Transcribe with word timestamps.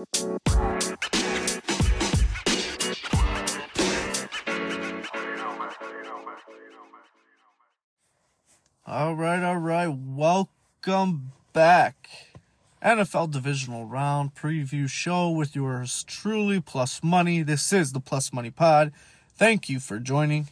All 0.00 0.06
right, 9.14 9.42
all 9.42 9.58
right. 9.58 9.88
Welcome 9.88 11.32
back. 11.52 12.08
NFL 12.82 13.30
Divisional 13.30 13.84
Round 13.84 14.34
preview 14.34 14.88
show 14.88 15.28
with 15.28 15.54
yours 15.54 16.02
truly, 16.04 16.62
Plus 16.62 17.02
Money. 17.02 17.42
This 17.42 17.70
is 17.70 17.92
the 17.92 18.00
Plus 18.00 18.32
Money 18.32 18.50
Pod. 18.50 18.92
Thank 19.34 19.68
you 19.68 19.78
for 19.80 19.98
joining. 19.98 20.48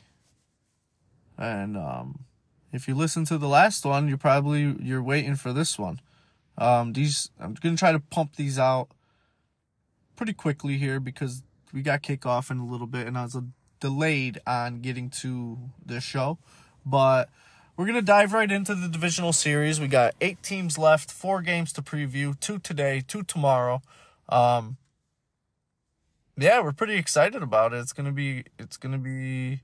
And 1.38 1.74
um, 1.78 2.26
if 2.70 2.86
you 2.86 2.94
listen 2.94 3.24
to 3.24 3.38
the 3.38 3.48
last 3.48 3.86
one, 3.86 4.08
you're 4.08 4.18
probably 4.18 4.76
you're 4.78 5.02
waiting 5.02 5.36
for 5.36 5.54
this 5.54 5.78
one. 5.78 6.02
Um, 6.58 6.92
these 6.92 7.30
I'm 7.40 7.54
gonna 7.54 7.78
try 7.78 7.92
to 7.92 8.00
pump 8.00 8.36
these 8.36 8.58
out 8.58 8.90
pretty 10.19 10.35
quickly 10.35 10.77
here 10.77 11.00
because 11.00 11.43
we 11.72 11.81
got 11.81 12.03
kickoff 12.03 12.50
in 12.50 12.59
a 12.59 12.67
little 12.67 12.89
bit, 12.89 13.07
and 13.07 13.17
I 13.17 13.22
was 13.22 13.39
delayed 13.81 14.40
on 14.46 14.81
getting 14.81 15.09
to 15.11 15.57
the 15.86 16.00
show, 16.00 16.39
but 16.85 17.31
we're 17.76 17.85
going 17.85 17.95
to 17.95 18.03
dive 18.03 18.32
right 18.32 18.50
into 18.50 18.75
the 18.75 18.89
divisional 18.89 19.32
series. 19.32 19.81
We 19.81 19.86
got 19.86 20.14
eight 20.21 20.43
teams 20.43 20.76
left, 20.76 21.12
four 21.12 21.40
games 21.40 21.73
to 21.75 21.82
preview, 21.82 22.39
two 22.39 22.59
today, 22.59 23.04
two 23.07 23.23
tomorrow. 23.23 23.81
Um, 24.29 24.76
yeah, 26.37 26.61
we're 26.61 26.73
pretty 26.73 26.96
excited 26.96 27.40
about 27.40 27.73
it. 27.73 27.79
It's 27.79 27.93
to 27.93 28.11
be 28.11 28.45
it's 28.59 28.76
to 28.76 28.98
be 28.98 29.61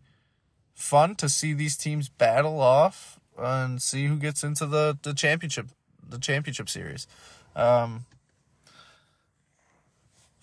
fun 0.75 1.17
to 1.17 1.29
see 1.29 1.53
these 1.53 1.77
teams 1.77 2.09
battle 2.09 2.61
off 2.61 3.19
and 3.37 3.83
see 3.83 4.07
who 4.07 4.17
gets 4.17 4.45
into 4.45 4.67
the 4.67 4.97
the 5.03 5.15
championship 5.15 5.69
the 6.09 6.19
championship 6.19 6.69
series. 6.69 7.09
Um, 7.57 8.07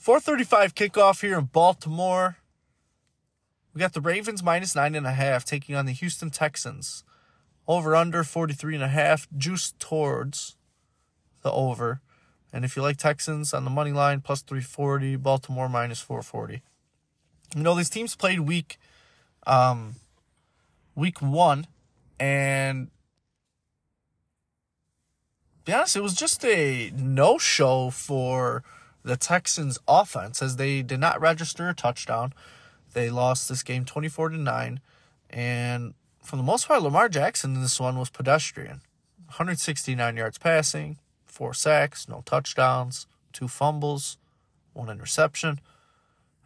435 0.02 0.73
kickoff 0.73 1.22
here 1.22 1.38
in 1.38 1.46
Baltimore. 1.46 2.38
We 3.71 3.80
got 3.80 3.94
the 3.94 4.02
Ravens 4.02 4.41
minus 4.41 4.76
nine 4.76 4.96
and 4.96 5.05
a 5.05 5.12
half 5.12 5.46
taking 5.46 5.76
on 5.76 5.85
the 5.85 5.91
Houston 5.91 6.32
Texans. 6.32 7.04
Over 7.68 7.96
under 7.96 8.24
43 8.24 8.74
and 8.74 8.84
a 8.84 8.88
half, 8.88 9.27
juice 9.38 9.76
towards 9.77 10.55
the 11.44 11.52
over. 11.52 12.02
And 12.52 12.66
if 12.66 12.76
you 12.76 12.82
like 12.82 12.98
Texans 12.98 13.54
on 13.54 13.63
the 13.63 13.70
money 13.70 13.91
line, 13.91 14.22
plus 14.22 14.41
340, 14.41 15.18
Baltimore 15.18 15.70
minus 15.70 15.99
440. 15.99 16.63
You 17.55 17.62
know, 17.62 17.76
these 17.76 17.91
teams 17.91 18.16
played 18.16 18.40
week 18.40 18.79
um 19.46 19.98
week 20.96 21.22
1 21.22 21.68
and 22.20 22.90
be 25.63 25.74
honest, 25.74 25.96
it 25.96 26.02
was 26.02 26.16
just 26.16 26.44
a 26.44 26.91
no 26.96 27.38
show 27.38 27.91
for 27.91 28.63
the 29.04 29.18
Texans 29.18 29.77
offense 29.88 30.41
as 30.41 30.55
they 30.57 30.82
did 30.82 30.99
not 30.99 31.20
register 31.20 31.70
a 31.70 31.74
touchdown. 31.74 32.34
They 32.94 33.10
lost 33.10 33.49
this 33.49 33.63
game 33.63 33.85
24 33.85 34.30
to 34.30 34.38
9 34.38 34.80
and 35.30 35.94
for 36.21 36.35
the 36.35 36.44
most 36.44 36.68
part, 36.68 36.82
Lamar 36.84 37.10
Jackson 37.10 37.55
in 37.55 37.62
this 37.62 37.79
one 37.79 37.98
was 37.98 38.10
pedestrian. 38.10 38.82
169 39.27 40.18
yards 40.18 40.38
passing, 40.38 40.98
four 41.26 41.54
sacks, 41.54 42.07
no 42.07 42.22
touchdowns, 42.26 43.07
two 43.34 43.48
fumbles, 43.48 44.18
one 44.74 44.90
interception, 44.90 45.60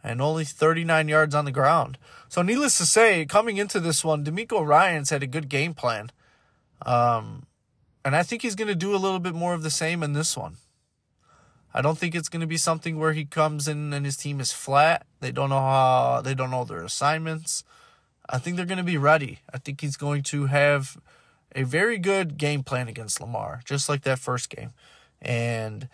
and 0.02 0.22
only 0.22 0.44
39 0.44 1.08
yards 1.08 1.34
on 1.34 1.44
the 1.44 1.52
ground. 1.52 1.98
So, 2.28 2.42
needless 2.42 2.78
to 2.78 2.86
say, 2.86 3.26
coming 3.26 3.56
into 3.56 3.80
this 3.80 4.04
one, 4.04 4.24
DeMeco 4.24 4.66
Ryans 4.66 5.10
had 5.10 5.22
a 5.22 5.26
good 5.26 5.48
game 5.48 5.74
plan. 5.74 6.10
Um, 6.82 7.46
and 8.04 8.14
I 8.14 8.22
think 8.22 8.42
he's 8.42 8.54
going 8.54 8.68
to 8.68 8.74
do 8.74 8.94
a 8.94 8.98
little 8.98 9.18
bit 9.18 9.34
more 9.34 9.54
of 9.54 9.62
the 9.62 9.70
same 9.70 10.02
in 10.02 10.12
this 10.12 10.36
one. 10.36 10.56
I 11.76 11.82
don't 11.82 11.98
think 11.98 12.14
it's 12.14 12.30
going 12.30 12.40
to 12.40 12.46
be 12.46 12.56
something 12.56 12.98
where 12.98 13.12
he 13.12 13.26
comes 13.26 13.68
in 13.68 13.92
and 13.92 14.06
his 14.06 14.16
team 14.16 14.40
is 14.40 14.50
flat. 14.50 15.04
They 15.20 15.30
don't 15.30 15.50
know 15.50 15.60
how, 15.60 16.22
they 16.24 16.32
don't 16.32 16.50
know 16.50 16.64
their 16.64 16.82
assignments. 16.82 17.64
I 18.30 18.38
think 18.38 18.56
they're 18.56 18.64
going 18.64 18.78
to 18.78 18.82
be 18.82 18.96
ready. 18.96 19.40
I 19.52 19.58
think 19.58 19.82
he's 19.82 19.98
going 19.98 20.22
to 20.22 20.46
have 20.46 20.96
a 21.54 21.64
very 21.64 21.98
good 21.98 22.38
game 22.38 22.62
plan 22.62 22.88
against 22.88 23.20
Lamar, 23.20 23.60
just 23.66 23.90
like 23.90 24.04
that 24.04 24.18
first 24.18 24.48
game. 24.48 24.70
And 25.20 25.90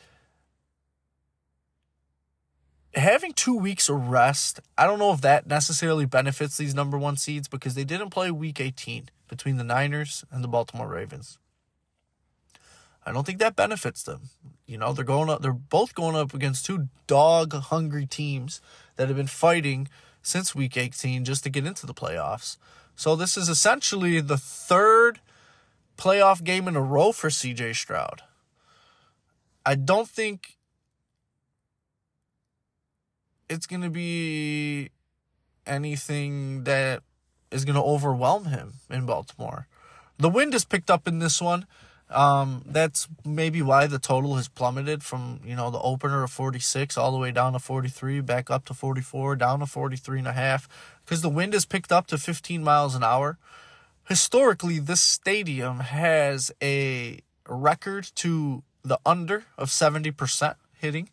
having 2.94 3.32
two 3.32 3.58
weeks 3.58 3.88
of 3.88 4.06
rest, 4.06 4.60
I 4.78 4.86
don't 4.86 5.00
know 5.00 5.12
if 5.12 5.20
that 5.22 5.48
necessarily 5.48 6.04
benefits 6.04 6.56
these 6.56 6.76
number 6.76 6.96
one 6.96 7.16
seeds 7.16 7.48
because 7.48 7.74
they 7.74 7.84
didn't 7.84 8.10
play 8.10 8.30
week 8.30 8.60
18 8.60 9.08
between 9.26 9.56
the 9.56 9.64
Niners 9.64 10.24
and 10.30 10.44
the 10.44 10.48
Baltimore 10.48 10.86
Ravens. 10.86 11.38
I 13.04 13.12
don't 13.12 13.26
think 13.26 13.38
that 13.38 13.56
benefits 13.56 14.02
them. 14.02 14.30
You 14.66 14.78
know, 14.78 14.92
they're 14.92 15.04
going 15.04 15.28
up 15.28 15.42
they're 15.42 15.52
both 15.52 15.94
going 15.94 16.16
up 16.16 16.34
against 16.34 16.66
two 16.66 16.88
dog 17.06 17.52
hungry 17.52 18.06
teams 18.06 18.60
that 18.96 19.08
have 19.08 19.16
been 19.16 19.26
fighting 19.26 19.88
since 20.22 20.54
week 20.54 20.76
18 20.76 21.24
just 21.24 21.42
to 21.44 21.50
get 21.50 21.66
into 21.66 21.86
the 21.86 21.94
playoffs. 21.94 22.56
So 22.94 23.16
this 23.16 23.36
is 23.36 23.48
essentially 23.48 24.20
the 24.20 24.38
third 24.38 25.20
playoff 25.98 26.44
game 26.44 26.68
in 26.68 26.76
a 26.76 26.82
row 26.82 27.12
for 27.12 27.28
CJ 27.28 27.74
Stroud. 27.74 28.22
I 29.64 29.74
don't 29.74 30.08
think 30.08 30.56
it's 33.48 33.66
going 33.66 33.82
to 33.82 33.90
be 33.90 34.90
anything 35.66 36.64
that 36.64 37.02
is 37.50 37.64
going 37.64 37.76
to 37.76 37.82
overwhelm 37.82 38.46
him 38.46 38.74
in 38.90 39.06
Baltimore. 39.06 39.66
The 40.18 40.30
wind 40.30 40.54
is 40.54 40.64
picked 40.64 40.90
up 40.90 41.06
in 41.06 41.18
this 41.18 41.40
one. 41.40 41.66
Um, 42.12 42.62
that's 42.66 43.08
maybe 43.24 43.62
why 43.62 43.86
the 43.86 43.98
total 43.98 44.36
has 44.36 44.48
plummeted 44.48 45.02
from, 45.02 45.40
you 45.44 45.56
know, 45.56 45.70
the 45.70 45.80
opener 45.80 46.22
of 46.22 46.30
46 46.30 46.96
all 46.96 47.12
the 47.12 47.18
way 47.18 47.30
down 47.30 47.52
to 47.54 47.58
43, 47.58 48.20
back 48.20 48.50
up 48.50 48.64
to 48.66 48.74
44, 48.74 49.36
down 49.36 49.60
to 49.60 49.66
43 49.66 50.20
and 50.20 50.28
a 50.28 50.32
half, 50.32 50.68
because 51.04 51.22
the 51.22 51.28
wind 51.28 51.52
has 51.52 51.64
picked 51.64 51.92
up 51.92 52.06
to 52.08 52.18
15 52.18 52.62
miles 52.62 52.94
an 52.94 53.02
hour. 53.02 53.38
Historically, 54.08 54.78
this 54.78 55.00
stadium 55.00 55.80
has 55.80 56.50
a 56.62 57.20
record 57.48 58.10
to 58.16 58.62
the 58.84 58.98
under 59.06 59.44
of 59.56 59.68
70% 59.68 60.56
hitting. 60.78 61.08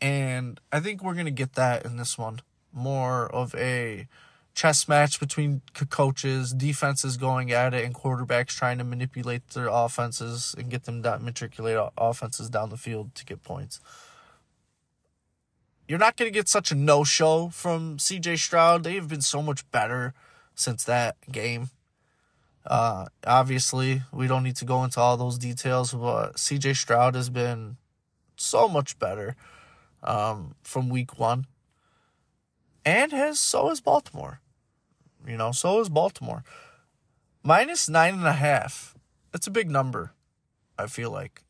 And 0.00 0.60
I 0.72 0.80
think 0.80 1.02
we're 1.02 1.14
going 1.14 1.26
to 1.26 1.30
get 1.30 1.54
that 1.54 1.84
in 1.84 1.96
this 1.96 2.16
one. 2.16 2.40
More 2.72 3.26
of 3.26 3.54
a 3.56 4.06
chess 4.60 4.86
match 4.86 5.18
between 5.18 5.62
coaches, 5.88 6.52
defenses 6.52 7.16
going 7.16 7.50
at 7.50 7.72
it, 7.72 7.82
and 7.82 7.94
quarterbacks 7.94 8.48
trying 8.48 8.76
to 8.76 8.84
manipulate 8.84 9.48
their 9.48 9.68
offenses 9.68 10.54
and 10.58 10.68
get 10.68 10.84
them 10.84 11.00
down, 11.00 11.24
matriculate 11.24 11.78
offenses 11.96 12.50
down 12.50 12.68
the 12.68 12.76
field 12.76 13.14
to 13.14 13.24
get 13.24 13.42
points. 13.42 13.80
You're 15.88 15.98
not 15.98 16.18
going 16.18 16.30
to 16.30 16.38
get 16.38 16.46
such 16.46 16.70
a 16.70 16.74
no 16.74 17.04
show 17.04 17.48
from 17.48 17.96
CJ 17.96 18.36
Stroud. 18.36 18.84
They've 18.84 19.08
been 19.08 19.22
so 19.22 19.40
much 19.40 19.68
better 19.70 20.12
since 20.54 20.84
that 20.84 21.16
game. 21.32 21.70
Uh, 22.66 23.06
obviously, 23.26 24.02
we 24.12 24.26
don't 24.26 24.42
need 24.42 24.56
to 24.56 24.66
go 24.66 24.84
into 24.84 25.00
all 25.00 25.16
those 25.16 25.38
details, 25.38 25.94
but 25.94 26.34
CJ 26.34 26.76
Stroud 26.76 27.14
has 27.14 27.30
been 27.30 27.78
so 28.36 28.68
much 28.68 28.98
better 28.98 29.36
um, 30.02 30.54
from 30.62 30.90
week 30.90 31.18
one 31.18 31.46
and 32.84 33.10
has 33.12 33.40
so 33.40 33.70
has 33.70 33.80
Baltimore. 33.80 34.40
You 35.26 35.36
know, 35.36 35.52
so 35.52 35.80
is 35.80 35.88
Baltimore. 35.88 36.44
Minus 37.42 37.88
nine 37.88 38.14
and 38.14 38.26
a 38.26 38.32
half. 38.32 38.94
That's 39.32 39.46
a 39.46 39.50
big 39.50 39.70
number, 39.70 40.12
I 40.78 40.86
feel 40.86 41.10
like. 41.10 41.42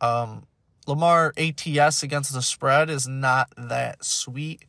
Um, 0.00 0.46
Lamar 0.86 1.32
ATS 1.36 2.02
against 2.02 2.32
the 2.32 2.42
spread 2.42 2.90
is 2.90 3.06
not 3.06 3.52
that 3.56 4.04
sweet. 4.04 4.64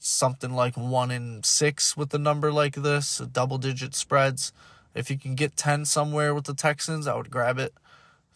Something 0.00 0.52
like 0.52 0.76
one 0.76 1.10
in 1.10 1.42
six 1.42 1.96
with 1.96 2.12
a 2.14 2.18
number 2.18 2.50
like 2.50 2.76
this, 2.76 3.18
double 3.18 3.58
digit 3.58 3.94
spreads. 3.94 4.52
If 4.94 5.10
you 5.10 5.18
can 5.18 5.34
get 5.34 5.56
10 5.56 5.84
somewhere 5.84 6.34
with 6.34 6.44
the 6.44 6.54
Texans, 6.54 7.06
I 7.06 7.14
would 7.14 7.30
grab 7.30 7.58
it. 7.58 7.74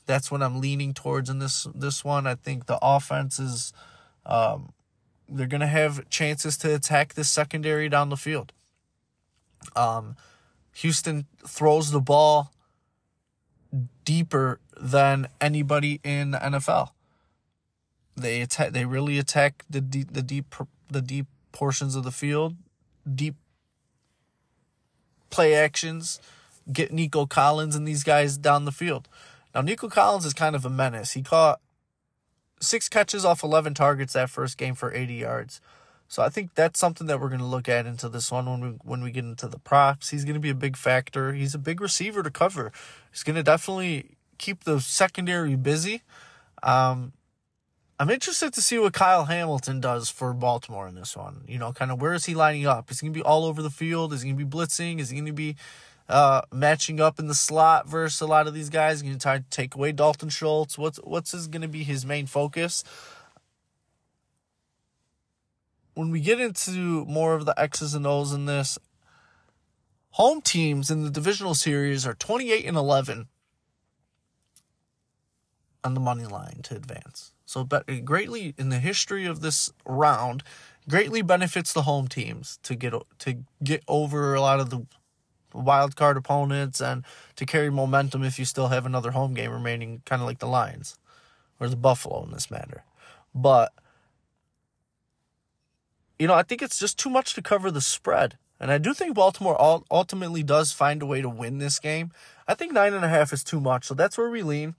That's 0.07 0.31
what 0.31 0.43
I'm 0.43 0.61
leaning 0.61 0.93
towards 0.93 1.31
in 1.31 1.39
this 1.39 1.67
this 1.75 2.05
one. 2.05 2.27
I 2.27 2.35
think 2.35 2.67
the 2.67 2.79
offense 2.83 3.39
is 3.39 3.73
um, 4.27 4.75
they're 5.29 5.47
going 5.47 5.63
to 5.63 5.67
have 5.67 6.09
chances 6.11 6.59
to 6.59 6.75
attack 6.75 7.15
this 7.15 7.31
secondary 7.31 7.89
down 7.89 8.11
the 8.11 8.17
field. 8.17 8.53
Um, 9.77 10.17
Houston 10.75 11.27
throws 11.47 11.91
the 11.91 12.01
ball 12.01 12.53
deeper 14.05 14.61
than 14.81 15.29
anybody 15.41 16.01
in 16.05 16.33
the 16.33 16.39
NFL. 16.39 16.91
They 18.17 18.41
attack. 18.43 18.73
They 18.73 18.85
really 18.85 19.19
attack 19.19 19.65
the 19.69 19.81
deep, 19.81 20.13
the 20.13 20.23
deep, 20.23 20.55
the 20.91 21.03
deep 21.03 21.27
portions 21.53 21.97
of 21.97 22.05
the 22.05 22.13
field, 22.13 22.57
deep 23.13 23.35
play 25.31 25.55
actions. 25.55 26.21
Get 26.73 26.93
Nico 26.93 27.27
Collins 27.27 27.77
and 27.77 27.87
these 27.87 28.05
guys 28.05 28.39
down 28.39 28.65
the 28.65 28.73
field. 28.73 29.09
Now 29.55 29.61
Nico 29.61 29.89
Collins 29.89 30.25
is 30.25 30.33
kind 30.33 30.57
of 30.57 30.65
a 30.65 30.71
menace. 30.71 31.13
He 31.13 31.23
caught 31.23 31.61
six 32.61 32.89
catches 32.89 33.25
off 33.25 33.43
11 33.43 33.75
targets 33.75 34.15
that 34.15 34.31
first 34.31 34.57
game 34.57 34.75
for 34.75 34.93
80 34.93 35.15
yards. 35.15 35.61
So 36.15 36.23
I 36.23 36.29
think 36.29 36.55
that's 36.55 36.79
something 36.79 37.09
that 37.09 37.21
we're 37.21 37.29
going 37.29 37.41
to 37.41 37.45
look 37.45 37.69
at 37.69 37.87
into 37.87 38.09
this 38.09 38.31
one 38.31 38.47
when 38.47 38.61
we 38.61 38.69
when 38.85 39.03
we 39.03 39.11
get 39.11 39.25
into 39.25 39.49
the 39.49 39.59
props. 39.59 40.11
He's 40.11 40.25
going 40.25 40.35
to 40.35 40.41
be 40.41 40.49
a 40.49 40.55
big 40.55 40.77
factor. 40.77 41.33
He's 41.33 41.57
a 41.57 41.59
big 41.59 41.81
receiver 41.81 42.23
to 42.23 42.31
cover. 42.31 42.71
He's 43.11 43.25
going 43.25 43.35
to 43.35 43.43
definitely 43.43 44.17
keep 44.39 44.63
the 44.63 44.79
secondary 44.79 45.57
busy. 45.57 46.03
Um, 46.63 47.15
I'm 47.99 48.11
interested 48.11 48.53
to 48.55 48.63
see 48.63 48.79
what 48.79 48.93
Kyle 48.93 49.25
Hamilton 49.25 49.81
does 49.81 50.09
for 50.09 50.33
Baltimore 50.33 50.87
in 50.87 50.95
this 50.95 51.17
one. 51.17 51.43
You 51.49 51.59
know, 51.59 51.73
kind 51.73 51.91
of 51.91 52.01
where 52.01 52.15
is 52.15 52.27
he 52.27 52.37
lining 52.37 52.65
up? 52.65 52.93
Is 52.93 53.01
he 53.01 53.07
going 53.07 53.15
to 53.15 53.19
be 53.19 53.25
all 53.25 53.45
over 53.45 53.61
the 53.61 53.69
field? 53.69 54.13
Is 54.13 54.23
he 54.23 54.31
going 54.31 54.39
to 54.39 54.45
be 54.45 54.57
blitzing? 54.57 55.01
Is 55.01 55.11
he 55.11 55.17
going 55.17 55.27
to 55.27 55.33
be 55.33 55.57
uh, 56.09 56.43
matching 56.53 57.01
up 57.01 57.19
in 57.19 57.27
the 57.27 57.35
slot 57.35 57.89
versus 57.89 58.21
a 58.21 58.27
lot 58.27 58.47
of 58.47 58.55
these 58.55 58.71
guys? 58.71 59.03
Going 59.03 59.15
to 59.15 59.21
try 59.21 59.39
to 59.39 59.45
take 59.51 59.75
away 59.75 59.91
Dalton 59.91 60.29
Schultz? 60.29 60.79
What's 60.79 60.99
what's 60.99 61.35
going 61.49 61.63
to 61.63 61.69
be 61.69 61.83
his 61.83 62.07
main 62.07 62.27
focus? 62.27 62.85
When 65.95 66.11
we 66.11 66.21
get 66.21 66.41
into 66.41 67.05
more 67.07 67.35
of 67.35 67.47
the 67.47 67.59
X's 67.59 67.95
and 67.95 68.07
O's 68.07 68.33
in 68.33 68.47
this, 68.47 68.79
home 70.11 70.41
teams 70.41 70.91
in 70.91 71.03
the 71.03 71.11
divisional 71.11 71.55
series 71.55 72.07
are 72.07 72.15
28 72.15 72.65
and 72.67 72.77
11 72.77 73.29
on 75.83 75.95
the 75.95 76.01
money 76.01 76.25
line 76.25 76.61
to 76.65 76.75
advance. 76.75 77.33
So, 77.47 77.63
but 77.63 78.05
greatly 78.05 78.55
in 78.57 78.71
the 78.71 78.79
history 78.79 79.27
of 79.27 79.41
this 79.41 79.73
round, 79.85 80.43
greatly 80.89 81.23
benefits 81.23 81.73
the 81.73 81.83
home 81.83 82.09
teams 82.09 82.59
to 82.63 82.75
get 82.75 82.95
to 83.21 83.39
get 83.63 83.83
over 83.87 84.35
a 84.35 84.41
lot 84.41 84.61
of 84.61 84.71
the 84.71 84.87
wild 85.53 85.95
card 85.95 86.17
opponents 86.17 86.81
and 86.81 87.05
to 87.37 87.47
carry 87.47 87.71
momentum 87.71 88.25
if 88.25 88.39
you 88.39 88.45
still 88.45 88.69
have 88.69 88.87
another 88.87 89.13
home 89.13 89.35
game 89.35 89.53
remaining, 89.53 90.03
kind 90.05 90.21
of 90.21 90.27
like 90.27 90.39
the 90.39 90.47
Lions 90.47 90.99
or 91.61 91.69
the 91.69 91.77
Buffalo 91.77 92.25
in 92.25 92.33
this 92.33 92.51
matter. 92.51 92.85
But 93.35 93.73
you 96.19 96.27
know, 96.27 96.35
I 96.35 96.43
think 96.43 96.63
it's 96.63 96.79
just 96.79 96.99
too 96.99 97.11
much 97.11 97.35
to 97.35 97.43
cover 97.43 97.71
the 97.71 97.81
spread. 97.81 98.39
And 98.61 98.71
I 98.71 98.79
do 98.79 98.95
think 98.95 99.15
Baltimore 99.15 99.85
ultimately 99.91 100.43
does 100.43 100.73
find 100.73 101.03
a 101.03 101.07
way 101.07 101.21
to 101.21 101.29
win 101.29 101.59
this 101.59 101.79
game. 101.79 102.13
I 102.47 102.55
think 102.55 102.73
nine 102.73 102.95
and 102.95 103.05
a 103.05 103.09
half 103.09 103.33
is 103.33 103.43
too 103.43 103.61
much, 103.61 103.85
so 103.85 103.95
that's 103.95 104.17
where 104.17 104.31
we 104.31 104.43
lean. 104.43 104.75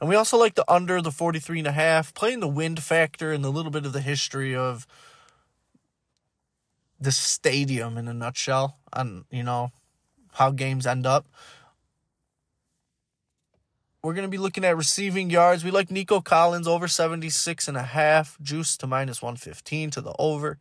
And 0.00 0.08
we 0.08 0.16
also 0.16 0.38
like 0.38 0.54
the 0.54 0.64
under 0.70 1.00
the 1.02 1.12
43 1.12 1.60
and 1.60 1.68
a 1.68 1.72
half, 1.72 2.14
playing 2.14 2.40
the 2.40 2.48
wind 2.48 2.82
factor 2.82 3.32
and 3.32 3.44
a 3.44 3.50
little 3.50 3.70
bit 3.70 3.86
of 3.86 3.92
the 3.92 4.00
history 4.00 4.56
of 4.56 4.86
the 6.98 7.12
stadium 7.12 7.96
in 7.96 8.08
a 8.08 8.14
nutshell 8.14 8.78
and, 8.92 9.24
you 9.30 9.42
know, 9.42 9.70
how 10.32 10.50
games 10.50 10.86
end 10.86 11.06
up. 11.06 11.26
We're 14.02 14.14
going 14.14 14.26
to 14.26 14.30
be 14.30 14.38
looking 14.38 14.64
at 14.64 14.76
receiving 14.76 15.28
yards. 15.28 15.64
We 15.64 15.70
like 15.70 15.90
Nico 15.90 16.20
Collins 16.20 16.66
over 16.66 16.88
76 16.88 17.68
and 17.68 17.76
a 17.76 17.82
half, 17.82 18.38
juice 18.40 18.76
to 18.78 18.86
minus 18.86 19.20
115 19.20 19.90
to 19.90 20.00
the 20.00 20.14
over. 20.18 20.58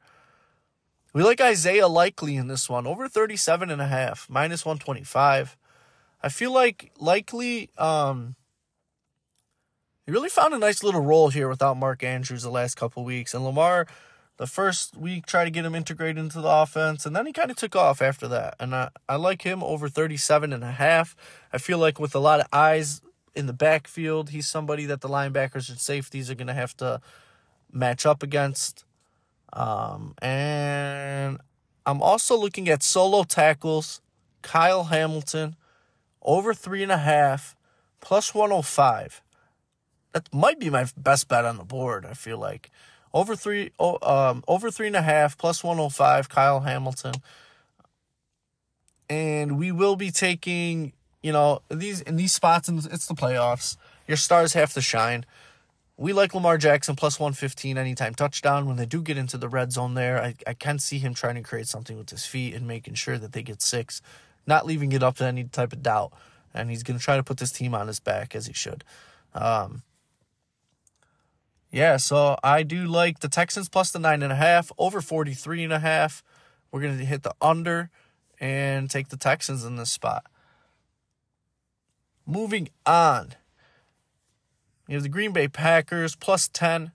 We 1.14 1.24
like 1.24 1.42
Isaiah 1.42 1.88
Likely 1.88 2.36
in 2.36 2.48
this 2.48 2.70
one, 2.70 2.86
over 2.86 3.08
37 3.08 3.70
and 3.70 3.82
a 3.82 3.88
half, 3.88 4.28
minus 4.30 4.66
125. 4.66 5.58
I 6.22 6.30
feel 6.30 6.52
like 6.52 6.92
Likely 7.00 7.70
um 7.78 8.36
he 10.08 10.14
really 10.14 10.30
found 10.30 10.54
a 10.54 10.58
nice 10.58 10.84
little 10.84 11.02
role 11.02 11.28
here 11.28 11.50
without 11.50 11.76
Mark 11.76 12.02
Andrews 12.02 12.44
the 12.44 12.50
last 12.50 12.76
couple 12.76 13.04
weeks. 13.04 13.34
And 13.34 13.44
Lamar, 13.44 13.88
the 14.38 14.48
first 14.48 14.96
week, 14.96 15.26
tried 15.26 15.44
to 15.46 15.52
get 15.52 15.66
him 15.66 15.76
integrated 15.76 16.18
into 16.18 16.40
the 16.40 16.48
offense, 16.48 17.06
and 17.06 17.14
then 17.14 17.26
he 17.26 17.34
kind 17.34 17.52
of 17.52 17.58
took 17.58 17.76
off 17.76 18.02
after 18.02 18.26
that. 18.30 18.56
And 18.58 18.74
I, 18.74 18.90
I 19.10 19.18
like 19.18 19.42
him 19.42 19.62
over 19.62 19.90
37 19.90 20.54
and 20.54 20.64
a 20.64 20.72
half. 20.72 21.14
I 21.52 21.58
feel 21.58 21.78
like 21.78 22.00
with 22.00 22.16
a 22.16 22.20
lot 22.20 22.40
of 22.40 22.48
eyes 22.54 23.02
in 23.36 23.48
the 23.48 23.54
backfield, 23.54 24.30
he's 24.30 24.48
somebody 24.48 24.86
that 24.86 25.02
the 25.02 25.10
linebackers 25.10 25.68
and 25.70 25.78
safeties 25.78 26.32
are 26.32 26.36
going 26.36 26.48
to 26.48 26.54
have 26.54 26.78
to 26.78 27.02
match 27.74 28.06
up 28.06 28.24
against. 28.24 28.86
Um, 29.54 30.14
and 30.22 31.40
I'm 31.86 32.02
also 32.02 32.38
looking 32.38 32.70
at 32.70 32.84
solo 32.84 33.24
tackles, 33.24 34.02
Kyle 34.42 34.86
Hamilton, 34.86 35.56
over 36.22 36.54
three 36.54 36.84
and 36.84 36.92
a 36.92 36.98
half, 36.98 37.56
plus 38.02 38.34
105 38.34 39.22
that 40.18 40.34
might 40.34 40.60
be 40.60 40.70
my 40.70 40.88
best 40.98 41.28
bet 41.28 41.46
on 41.46 41.58
the 41.58 41.64
board. 41.64 42.06
I 42.06 42.14
feel 42.14 42.40
like 42.40 42.72
over 43.14 43.36
three, 43.36 43.72
oh, 43.80 43.98
um, 44.02 44.44
over 44.48 44.72
three 44.72 44.88
and 44.88 44.96
a 44.96 45.02
half 45.02 45.38
plus 45.38 45.64
one 45.64 45.78
hundred 45.78 45.86
oh 45.86 45.90
five. 45.90 46.30
Kyle 46.30 46.62
Hamilton, 46.62 47.14
and 49.10 49.60
we 49.60 49.72
will 49.72 49.96
be 49.96 50.10
taking 50.10 50.94
you 51.22 51.32
know 51.32 51.62
these 51.70 52.02
in 52.02 52.16
these 52.16 52.34
spots, 52.34 52.68
and 52.68 52.84
it's 52.86 53.08
the 53.08 53.14
playoffs. 53.14 53.78
Your 54.08 54.18
stars 54.18 54.54
have 54.54 54.74
to 54.74 54.82
shine. 54.82 55.26
We 56.00 56.14
like 56.14 56.36
Lamar 56.36 56.60
Jackson 56.60 56.96
plus 56.96 57.20
115 57.20 57.76
anytime 57.76 58.14
touchdown. 58.14 58.68
When 58.68 58.78
they 58.78 58.86
do 58.86 59.02
get 59.02 59.18
into 59.18 59.36
the 59.36 59.50
red 59.50 59.72
zone 59.72 59.96
there, 59.96 60.22
I, 60.22 60.36
I 60.46 60.54
can 60.54 60.78
see 60.78 61.00
him 61.00 61.16
trying 61.16 61.36
to 61.36 61.42
create 61.42 61.68
something 61.68 61.98
with 61.98 62.12
his 62.12 62.24
feet 62.24 62.54
and 62.54 62.68
making 62.68 62.94
sure 62.94 63.18
that 63.18 63.32
they 63.32 63.42
get 63.42 63.64
six, 63.64 64.00
not 64.46 64.68
leaving 64.68 64.92
it 64.92 65.02
up 65.02 65.18
to 65.18 65.26
any 65.26 65.46
type 65.46 65.74
of 65.74 65.82
doubt. 65.82 66.14
And 66.54 66.70
he's 66.70 66.84
going 66.84 67.00
to 67.00 67.04
try 67.04 67.18
to 67.18 67.24
put 67.24 67.38
this 67.38 67.52
team 67.52 67.74
on 67.74 67.88
his 67.88 68.00
back 68.00 68.36
as 68.36 68.46
he 68.46 68.54
should. 68.54 68.84
Um, 69.34 69.82
yeah, 71.72 71.98
so 71.98 72.38
I 72.44 72.62
do 72.62 72.86
like 72.86 73.20
the 73.20 73.28
Texans 73.28 73.68
plus 73.68 73.90
the 73.90 74.00
nine 74.00 74.22
and 74.22 74.32
a 74.32 74.38
half, 74.38 74.72
over 74.78 75.02
43 75.02 75.64
and 75.64 75.74
a 75.74 75.80
half. 75.80 76.24
We're 76.72 76.82
going 76.82 76.98
to 76.98 77.06
hit 77.06 77.24
the 77.24 77.34
under 77.42 77.90
and 78.40 78.88
take 78.88 79.10
the 79.10 79.18
Texans 79.18 79.66
in 79.66 79.78
this 79.78 79.92
spot. 79.92 80.28
Moving 82.26 82.70
on. 82.86 83.34
You 84.88 84.96
have 84.96 85.04
the 85.04 85.10
Green 85.10 85.34
Bay 85.34 85.48
Packers 85.48 86.16
plus 86.16 86.48
10 86.48 86.92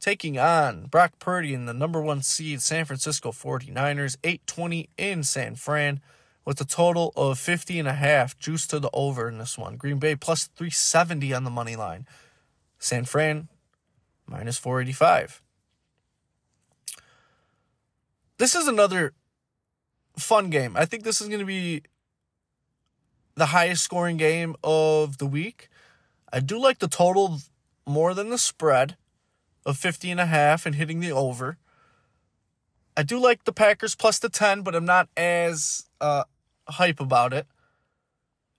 taking 0.00 0.38
on 0.38 0.86
Brock 0.86 1.18
Purdy 1.18 1.54
and 1.54 1.68
the 1.68 1.74
number 1.74 2.00
one 2.00 2.22
seed 2.22 2.60
San 2.60 2.84
Francisco 2.84 3.30
49ers, 3.30 4.16
820 4.24 4.88
in 4.96 5.22
San 5.22 5.54
Fran 5.54 6.00
with 6.44 6.60
a 6.60 6.64
total 6.64 7.12
of 7.14 7.38
50 7.38 7.78
and 7.78 7.86
a 7.86 7.92
half 7.92 8.38
juice 8.38 8.66
to 8.68 8.80
the 8.80 8.90
over 8.92 9.28
in 9.28 9.38
this 9.38 9.56
one. 9.56 9.76
Green 9.76 9.98
Bay 9.98 10.16
plus 10.16 10.48
370 10.56 11.32
on 11.34 11.44
the 11.44 11.50
money 11.50 11.76
line. 11.76 12.06
San 12.78 13.04
Fran 13.04 13.48
minus 14.26 14.58
485. 14.58 15.42
This 18.38 18.54
is 18.54 18.66
another 18.66 19.12
fun 20.16 20.50
game. 20.50 20.76
I 20.76 20.84
think 20.84 21.04
this 21.04 21.20
is 21.20 21.28
going 21.28 21.40
to 21.40 21.46
be 21.46 21.82
the 23.34 23.46
highest 23.46 23.84
scoring 23.84 24.16
game 24.16 24.56
of 24.64 25.18
the 25.18 25.26
week. 25.26 25.68
I 26.32 26.40
do 26.40 26.58
like 26.58 26.78
the 26.78 26.88
total 26.88 27.38
more 27.86 28.14
than 28.14 28.30
the 28.30 28.38
spread 28.38 28.96
of 29.64 29.76
50 29.76 30.10
and 30.10 30.20
a 30.20 30.26
half 30.26 30.66
and 30.66 30.74
hitting 30.74 31.00
the 31.00 31.12
over. 31.12 31.58
I 32.96 33.02
do 33.02 33.18
like 33.18 33.44
the 33.44 33.52
Packers 33.52 33.94
plus 33.94 34.18
the 34.18 34.28
10, 34.28 34.62
but 34.62 34.74
I'm 34.74 34.84
not 34.84 35.08
as 35.16 35.86
uh, 36.00 36.24
hype 36.68 37.00
about 37.00 37.32
it. 37.32 37.46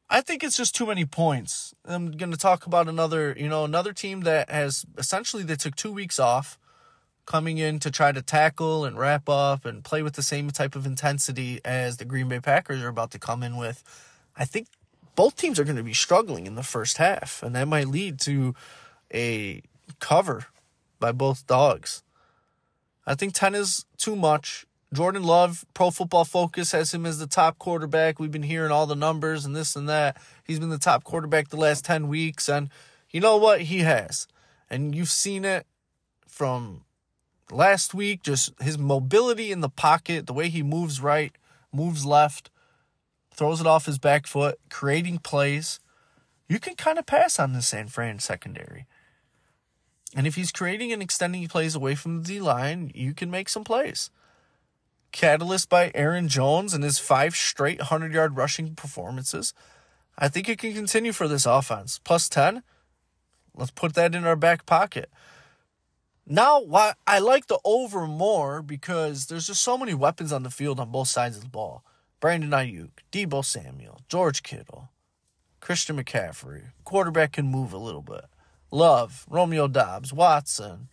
I 0.10 0.22
think 0.22 0.44
it's 0.44 0.58
just 0.58 0.74
too 0.74 0.88
many 0.88 1.06
points. 1.06 1.76
I'm 1.86 2.12
going 2.12 2.32
to 2.32 2.38
talk 2.38 2.66
about 2.66 2.88
another, 2.88 3.36
you 3.38 3.48
know, 3.48 3.64
another 3.64 3.94
team 3.94 4.22
that 4.22 4.50
has 4.50 4.86
essentially 4.98 5.44
they 5.44 5.56
took 5.56 5.76
2 5.76 5.92
weeks 5.92 6.20
off 6.20 6.58
coming 7.26 7.60
in 7.60 7.78
to 7.78 7.92
try 7.92 8.12
to 8.12 8.24
tackle 8.24 8.86
and 8.86 8.98
wrap 8.98 9.30
up 9.30 9.66
and 9.66 9.84
play 9.84 10.02
with 10.02 10.14
the 10.14 10.24
same 10.24 10.50
type 10.50 10.76
of 10.76 10.88
intensity 10.88 11.62
as 11.64 11.98
the 11.98 12.06
Green 12.06 12.28
Bay 12.28 12.40
Packers 12.40 12.82
are 12.82 12.88
about 12.88 13.12
to 13.12 13.20
come 13.20 13.44
in 13.44 13.56
with. 13.56 13.84
I 14.36 14.46
think 14.46 14.68
both 15.20 15.36
teams 15.36 15.60
are 15.60 15.66
going 15.66 15.76
to 15.76 15.84
be 15.84 15.94
struggling 15.94 16.48
in 16.48 16.56
the 16.56 16.64
first 16.64 16.96
half 16.96 17.44
and 17.44 17.54
that 17.54 17.68
might 17.68 17.90
lead 17.90 18.18
to 18.18 18.56
a 19.14 19.62
cover 20.00 20.46
by 20.98 21.12
both 21.12 21.46
dogs. 21.46 22.04
I 23.06 23.16
think 23.16 23.34
10 23.34 23.54
is 23.54 23.86
too 23.98 24.16
much. 24.16 24.66
Jordan 24.94 25.24
Love, 25.24 25.66
Pro 25.74 25.92
Football 25.92 26.24
Focus 26.24 26.72
has 26.72 26.94
him 26.94 27.06
as 27.06 27.20
the 27.20 27.28
top 27.28 27.60
quarterback. 27.60 28.18
We've 28.18 28.32
been 28.32 28.44
hearing 28.44 28.72
all 28.72 28.86
the 28.86 28.96
numbers 28.96 29.44
and 29.44 29.54
this 29.54 29.76
and 29.76 29.90
that. 29.90 30.16
He's 30.46 30.58
been 30.58 30.70
the 30.70 30.78
top 30.78 31.04
quarterback 31.04 31.50
the 31.50 31.58
last 31.58 31.84
10 31.84 32.08
weeks. 32.08 32.48
And 32.48 32.70
you 33.10 33.20
know 33.20 33.36
what? 33.36 33.64
He 33.64 33.80
has. 33.80 34.26
And 34.70 34.96
you've 34.96 35.10
seen 35.10 35.44
it 35.44 35.68
from 36.30 36.86
last 37.52 37.94
week, 37.94 38.24
just 38.24 38.54
his 38.62 38.78
mobility 38.78 39.52
in 39.52 39.60
the 39.60 39.68
pocket, 39.68 40.28
the 40.28 40.34
way 40.34 40.48
he 40.48 40.64
moves 40.64 41.02
right, 41.02 41.34
moves 41.74 42.06
left, 42.06 42.50
throws 43.40 43.62
it 43.62 43.68
off 43.68 43.86
his 43.86 43.98
back 43.98 44.28
foot, 44.28 44.60
creating 44.70 45.20
plays. 45.20 45.80
You 46.50 46.60
can 46.60 46.76
kind 46.76 47.00
of 47.00 47.06
pass 47.06 47.40
on 47.40 47.54
the 47.54 47.62
San 47.62 47.88
Fran 47.88 48.20
secondary. 48.20 48.86
And 50.14 50.28
if 50.28 50.36
he's 50.36 50.52
creating 50.52 50.92
and 50.92 51.02
extending 51.02 51.48
plays 51.48 51.74
away 51.74 51.96
from 51.96 52.22
the 52.22 52.28
D 52.28 52.42
line, 52.42 52.92
you 52.94 53.14
can 53.14 53.32
make 53.32 53.48
some 53.48 53.64
plays 53.64 54.12
catalyst 55.12 55.70
by 55.70 55.92
Aaron 55.96 56.28
Jones 56.28 56.74
and 56.74 56.84
his 56.84 57.00
five 57.00 57.34
straight 57.34 57.80
100 57.80 58.14
yard 58.14 58.36
rushing 58.36 58.76
performances. 58.76 59.54
I 60.18 60.28
think 60.28 60.50
it 60.50 60.60
can 60.60 60.74
continue 60.74 61.14
for 61.14 61.28
this 61.28 61.46
offense. 61.46 62.00
Plus 62.04 62.28
10, 62.28 62.62
let's 63.56 63.72
put 63.72 63.96
that 63.96 64.14
in 64.14 64.26
our 64.26 64.36
back 64.36 64.66
pocket. 64.66 65.10
Now, 66.28 66.62
why 66.62 66.94
I 67.08 67.20
like 67.20 67.48
the 67.48 67.60
over 67.64 68.06
more 68.06 68.62
because 68.62 69.28
there's 69.28 69.48
just 69.48 69.64
so 69.64 69.78
many 69.78 69.94
weapons 69.94 70.32
on 70.32 70.44
the 70.44 70.52
field 70.52 70.80
on 70.80 70.92
both 70.92 71.08
sides 71.08 71.38
of 71.38 71.44
the 71.44 71.50
ball. 71.50 71.84
Brandon 72.20 72.50
Aiyuk, 72.50 72.90
Deebo 73.12 73.44
Samuel, 73.44 74.02
George 74.10 74.44
Kittle, 74.44 74.90
Christian 75.60 75.98
McCaffrey. 75.98 76.72
Quarterback 76.84 77.34
can 77.34 77.46
move 77.46 77.72
a 77.72 77.78
little 77.78 78.02
bit. 78.02 78.26
Love, 78.72 79.26
Romeo 79.30 79.68
Doubs, 79.68 80.14
Watson, 80.14 80.90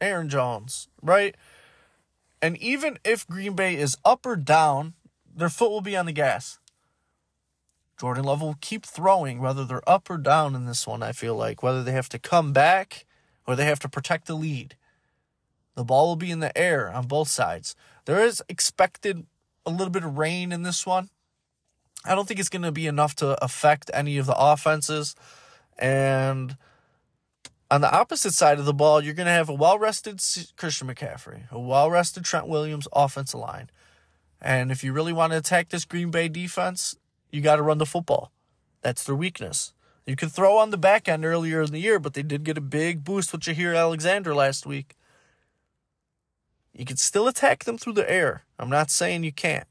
Aaron 0.00 0.28
Jones, 0.28 0.88
right? 1.00 1.34
And 2.40 2.56
even 2.58 2.98
if 3.04 3.26
Green 3.26 3.54
Bay 3.54 3.76
is 3.76 3.96
up 4.04 4.26
or 4.26 4.36
down, 4.36 4.94
their 5.34 5.48
foot 5.48 5.70
will 5.70 5.80
be 5.80 5.96
on 5.96 6.06
the 6.06 6.12
gas. 6.12 6.58
Jordan 7.98 8.24
Love 8.24 8.42
will 8.42 8.56
keep 8.60 8.84
throwing, 8.84 9.38
whether 9.40 9.64
they're 9.64 9.88
up 9.88 10.10
or 10.10 10.18
down 10.18 10.54
in 10.54 10.66
this 10.66 10.86
one, 10.86 11.02
I 11.02 11.12
feel 11.12 11.36
like. 11.36 11.62
Whether 11.62 11.82
they 11.82 11.92
have 11.92 12.08
to 12.10 12.18
come 12.18 12.52
back 12.52 13.06
or 13.46 13.54
they 13.54 13.64
have 13.64 13.78
to 13.80 13.88
protect 13.88 14.26
the 14.26 14.34
lead. 14.34 14.76
The 15.76 15.84
ball 15.84 16.08
will 16.08 16.16
be 16.16 16.30
in 16.30 16.40
the 16.40 16.56
air 16.58 16.90
on 16.90 17.06
both 17.06 17.28
sides. 17.28 17.74
There 18.04 18.22
is 18.22 18.42
expected 18.48 19.24
a 19.64 19.70
little 19.70 19.90
bit 19.90 20.04
of 20.04 20.18
rain 20.18 20.52
in 20.52 20.62
this 20.62 20.86
one. 20.86 21.10
I 22.04 22.14
don't 22.14 22.26
think 22.26 22.40
it's 22.40 22.48
going 22.48 22.62
to 22.62 22.72
be 22.72 22.86
enough 22.86 23.14
to 23.16 23.42
affect 23.42 23.90
any 23.94 24.18
of 24.18 24.26
the 24.26 24.36
offenses. 24.36 25.14
And 25.78 26.56
on 27.70 27.80
the 27.80 27.92
opposite 27.92 28.32
side 28.32 28.58
of 28.58 28.64
the 28.64 28.74
ball, 28.74 29.02
you're 29.02 29.14
going 29.14 29.26
to 29.26 29.32
have 29.32 29.48
a 29.48 29.54
well 29.54 29.78
rested 29.78 30.20
Christian 30.56 30.88
McCaffrey, 30.88 31.50
a 31.50 31.58
well 31.58 31.90
rested 31.90 32.24
Trent 32.24 32.48
Williams 32.48 32.88
offensive 32.92 33.40
line. 33.40 33.70
And 34.40 34.72
if 34.72 34.82
you 34.82 34.92
really 34.92 35.12
want 35.12 35.32
to 35.32 35.38
attack 35.38 35.68
this 35.68 35.84
Green 35.84 36.10
Bay 36.10 36.28
defense, 36.28 36.96
you 37.30 37.40
got 37.40 37.56
to 37.56 37.62
run 37.62 37.78
the 37.78 37.86
football. 37.86 38.32
That's 38.82 39.04
their 39.04 39.14
weakness. 39.14 39.72
You 40.04 40.16
can 40.16 40.28
throw 40.28 40.58
on 40.58 40.70
the 40.70 40.76
back 40.76 41.08
end 41.08 41.24
earlier 41.24 41.62
in 41.62 41.70
the 41.70 41.78
year, 41.78 42.00
but 42.00 42.14
they 42.14 42.24
did 42.24 42.42
get 42.42 42.58
a 42.58 42.62
big 42.62 43.04
boost 43.04 43.30
with 43.30 43.42
Jaire 43.42 43.78
Alexander 43.78 44.34
last 44.34 44.66
week. 44.66 44.96
You 46.74 46.84
can 46.84 46.96
still 46.96 47.28
attack 47.28 47.64
them 47.64 47.78
through 47.78 47.94
the 47.94 48.10
air. 48.10 48.44
I'm 48.58 48.70
not 48.70 48.90
saying 48.90 49.24
you 49.24 49.32
can't. 49.32 49.66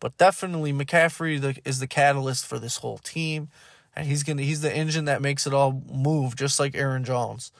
But 0.00 0.16
definitely 0.16 0.72
McCaffrey 0.72 1.60
is 1.64 1.80
the 1.80 1.86
catalyst 1.86 2.46
for 2.46 2.58
this 2.58 2.78
whole 2.78 2.98
team. 2.98 3.48
And 3.94 4.06
he's 4.06 4.22
gonna 4.22 4.42
he's 4.42 4.60
the 4.60 4.74
engine 4.74 5.06
that 5.06 5.20
makes 5.20 5.46
it 5.46 5.52
all 5.52 5.82
move, 5.92 6.36
just 6.36 6.60
like 6.60 6.76
Aaron 6.76 7.04
Jones. 7.04 7.50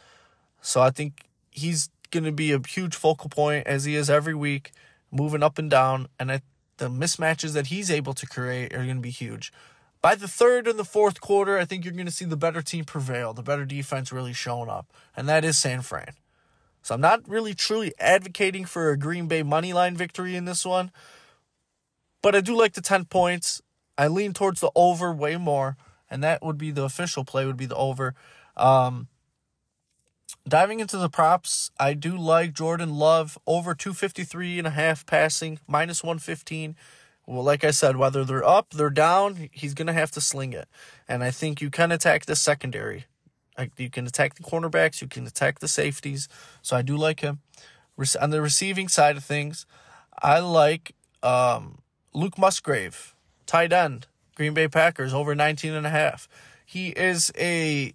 So 0.61 0.81
I 0.81 0.90
think 0.90 1.25
he's 1.50 1.90
gonna 2.11 2.33
be 2.33 2.52
a 2.52 2.61
huge 2.67 2.95
focal 2.95 3.28
point 3.28 3.67
as 3.67 3.85
he 3.85 3.97
is 3.97 4.09
every 4.09 4.35
week, 4.35 4.71
moving 5.11 5.43
up 5.43 5.59
and 5.59 5.69
down. 5.69 6.07
And 6.19 6.31
I, 6.31 6.43
the 6.76 6.88
mismatches 6.88 7.55
that 7.55 7.67
he's 7.67 7.90
able 7.90 8.14
to 8.14 8.26
create 8.26 8.73
are 8.73 8.87
gonna 8.87 9.00
be 9.00 9.11
huge. 9.11 9.52
By 10.00 10.14
the 10.14 10.28
third 10.28 10.69
and 10.69 10.78
the 10.78 10.85
fourth 10.85 11.21
quarter, 11.21 11.59
I 11.59 11.64
think 11.64 11.85
you're 11.85 11.93
gonna 11.93 12.12
see 12.12 12.25
the 12.25 12.37
better 12.37 12.62
team 12.62 12.85
prevail, 12.85 13.35
the 13.35 13.43
better 13.43 13.64
defense 13.64 14.12
really 14.12 14.33
showing 14.33 14.71
up. 14.71 14.87
And 15.17 15.28
that 15.28 15.45
is 15.45 15.59
San 15.59 15.83
Fran. 15.83 16.14
So 16.88 16.95
I'm 16.95 17.02
not 17.02 17.28
really 17.28 17.52
truly 17.52 17.92
advocating 18.00 18.64
for 18.64 18.88
a 18.88 18.97
Green 18.97 19.26
Bay 19.26 19.42
money 19.42 19.75
line 19.75 19.95
victory 19.95 20.35
in 20.35 20.47
this 20.47 20.64
one. 20.64 20.90
But 22.23 22.35
I 22.35 22.40
do 22.40 22.57
like 22.57 22.73
the 22.73 22.80
10 22.80 23.04
points. 23.04 23.61
I 23.99 24.09
lean 24.09 24.33
towards 24.33 24.61
the 24.61 24.71
over 24.75 25.12
way 25.12 25.37
more, 25.37 25.76
and 26.11 26.25
that 26.25 26.42
would 26.42 26.57
be 26.57 26.71
the 26.71 26.85
official 26.85 27.26
play 27.26 27.45
would 27.45 27.59
be 27.59 27.66
the 27.66 27.76
over. 27.76 28.14
Um, 28.57 29.09
diving 30.49 30.80
into 30.80 30.97
the 30.97 31.11
props, 31.11 31.71
I 31.78 31.92
do 31.92 32.16
like 32.16 32.54
Jordan 32.54 32.95
Love 32.95 33.37
over 33.47 33.75
253 33.75 34.57
and 34.57 34.66
a 34.66 34.71
half 34.71 35.04
passing, 35.04 35.59
minus 35.66 36.02
115. 36.02 36.75
Well, 37.26 37.45
like 37.45 37.64
I 37.64 37.71
said, 37.71 37.97
whether 37.97 38.25
they're 38.25 38.49
up, 38.49 38.71
they're 38.71 38.88
down, 38.88 39.50
he's 39.52 39.75
going 39.75 39.88
to 39.88 39.92
have 39.92 40.12
to 40.12 40.23
sling 40.23 40.54
it. 40.54 40.68
And 41.07 41.23
I 41.23 41.33
think 41.33 41.61
you 41.61 41.68
can 41.68 41.92
attack 41.92 42.25
the 42.25 42.35
secondary. 42.35 43.04
You 43.76 43.90
can 43.90 44.06
attack 44.06 44.34
the 44.34 44.42
cornerbacks, 44.42 45.00
you 45.00 45.08
can 45.08 45.26
attack 45.26 45.58
the 45.58 45.68
safeties. 45.68 46.28
So 46.62 46.76
I 46.76 46.82
do 46.82 46.96
like 46.96 47.20
him. 47.20 47.40
On 48.20 48.30
the 48.30 48.40
receiving 48.40 48.88
side 48.88 49.16
of 49.16 49.24
things, 49.24 49.66
I 50.22 50.38
like 50.38 50.94
um, 51.22 51.78
Luke 52.14 52.38
Musgrave, 52.38 53.14
tight 53.46 53.72
end, 53.72 54.06
Green 54.36 54.54
Bay 54.54 54.68
Packers, 54.68 55.12
over 55.12 55.34
19 55.34 55.74
and 55.74 55.86
a 55.86 55.90
half. 55.90 56.28
He 56.64 56.90
is 56.90 57.32
a 57.36 57.92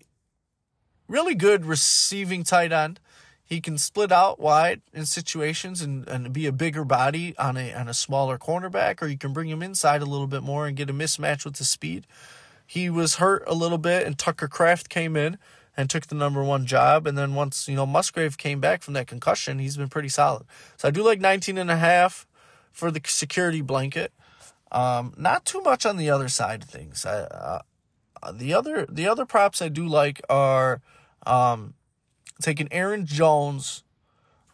really 1.07 1.35
good 1.35 1.65
receiving 1.65 2.43
tight 2.43 2.71
end. 2.71 2.99
He 3.45 3.61
can 3.61 3.77
split 3.77 4.11
out 4.11 4.39
wide 4.39 4.81
in 4.93 5.05
situations 5.05 5.81
and, 5.81 6.07
and 6.07 6.33
be 6.33 6.47
a 6.47 6.51
bigger 6.51 6.83
body 6.83 7.37
on 7.37 7.55
a 7.55 7.73
on 7.73 7.87
a 7.87 7.93
smaller 7.93 8.37
cornerback, 8.37 9.01
or 9.01 9.07
you 9.07 9.17
can 9.17 9.31
bring 9.31 9.49
him 9.49 9.61
inside 9.61 10.01
a 10.01 10.05
little 10.05 10.27
bit 10.27 10.43
more 10.43 10.65
and 10.65 10.75
get 10.75 10.89
a 10.89 10.93
mismatch 10.93 11.45
with 11.45 11.55
the 11.55 11.65
speed. 11.65 12.07
He 12.73 12.89
was 12.89 13.17
hurt 13.17 13.43
a 13.45 13.53
little 13.53 13.77
bit, 13.77 14.03
and 14.03 14.17
Tucker 14.17 14.47
Kraft 14.47 14.89
came 14.89 15.15
in 15.15 15.37
and 15.77 15.91
took 15.91 16.07
the 16.07 16.15
number 16.15 16.43
one 16.43 16.65
job. 16.65 17.05
And 17.05 17.15
then 17.15 17.35
once, 17.35 17.67
you 17.67 17.75
know, 17.75 17.85
Musgrave 17.85 18.35
came 18.35 18.59
back 18.59 18.81
from 18.81 18.95
that 18.95 19.05
concussion, 19.05 19.59
he's 19.59 19.77
been 19.77 19.89
pretty 19.89 20.09
solid. 20.09 20.47
So 20.77 20.87
I 20.87 20.91
do 20.91 21.03
like 21.03 21.21
19 21.21 21.59
and 21.59 21.69
a 21.69 21.75
half 21.75 22.25
for 22.71 22.89
the 22.89 22.99
security 23.05 23.61
blanket. 23.61 24.11
Um, 24.71 25.13
not 25.15 25.45
too 25.45 25.61
much 25.61 25.85
on 25.85 25.97
the 25.97 26.09
other 26.09 26.27
side 26.27 26.63
of 26.63 26.69
things. 26.69 27.05
I, 27.05 27.19
uh, 27.19 27.61
the 28.31 28.55
other 28.55 28.87
the 28.89 29.07
other 29.07 29.27
props 29.27 29.61
I 29.61 29.69
do 29.69 29.85
like 29.85 30.19
are 30.27 30.81
um, 31.27 31.75
taking 32.41 32.67
Aaron 32.71 33.05
Jones 33.05 33.83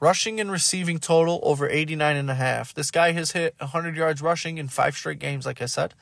rushing 0.02 0.42
and 0.42 0.52
receiving 0.52 1.00
total 1.00 1.40
over 1.42 1.70
89 1.70 2.18
and 2.18 2.30
a 2.30 2.36
half. 2.36 2.74
This 2.74 2.92
guy 2.92 3.14
has 3.14 3.32
hit 3.32 3.56
100 3.60 3.96
yards 3.96 4.22
rushing 4.22 4.58
in 4.58 4.68
five 4.68 4.98
straight 4.98 5.20
games 5.20 5.46
like 5.46 5.62
I 5.62 5.68
said. 5.68 5.94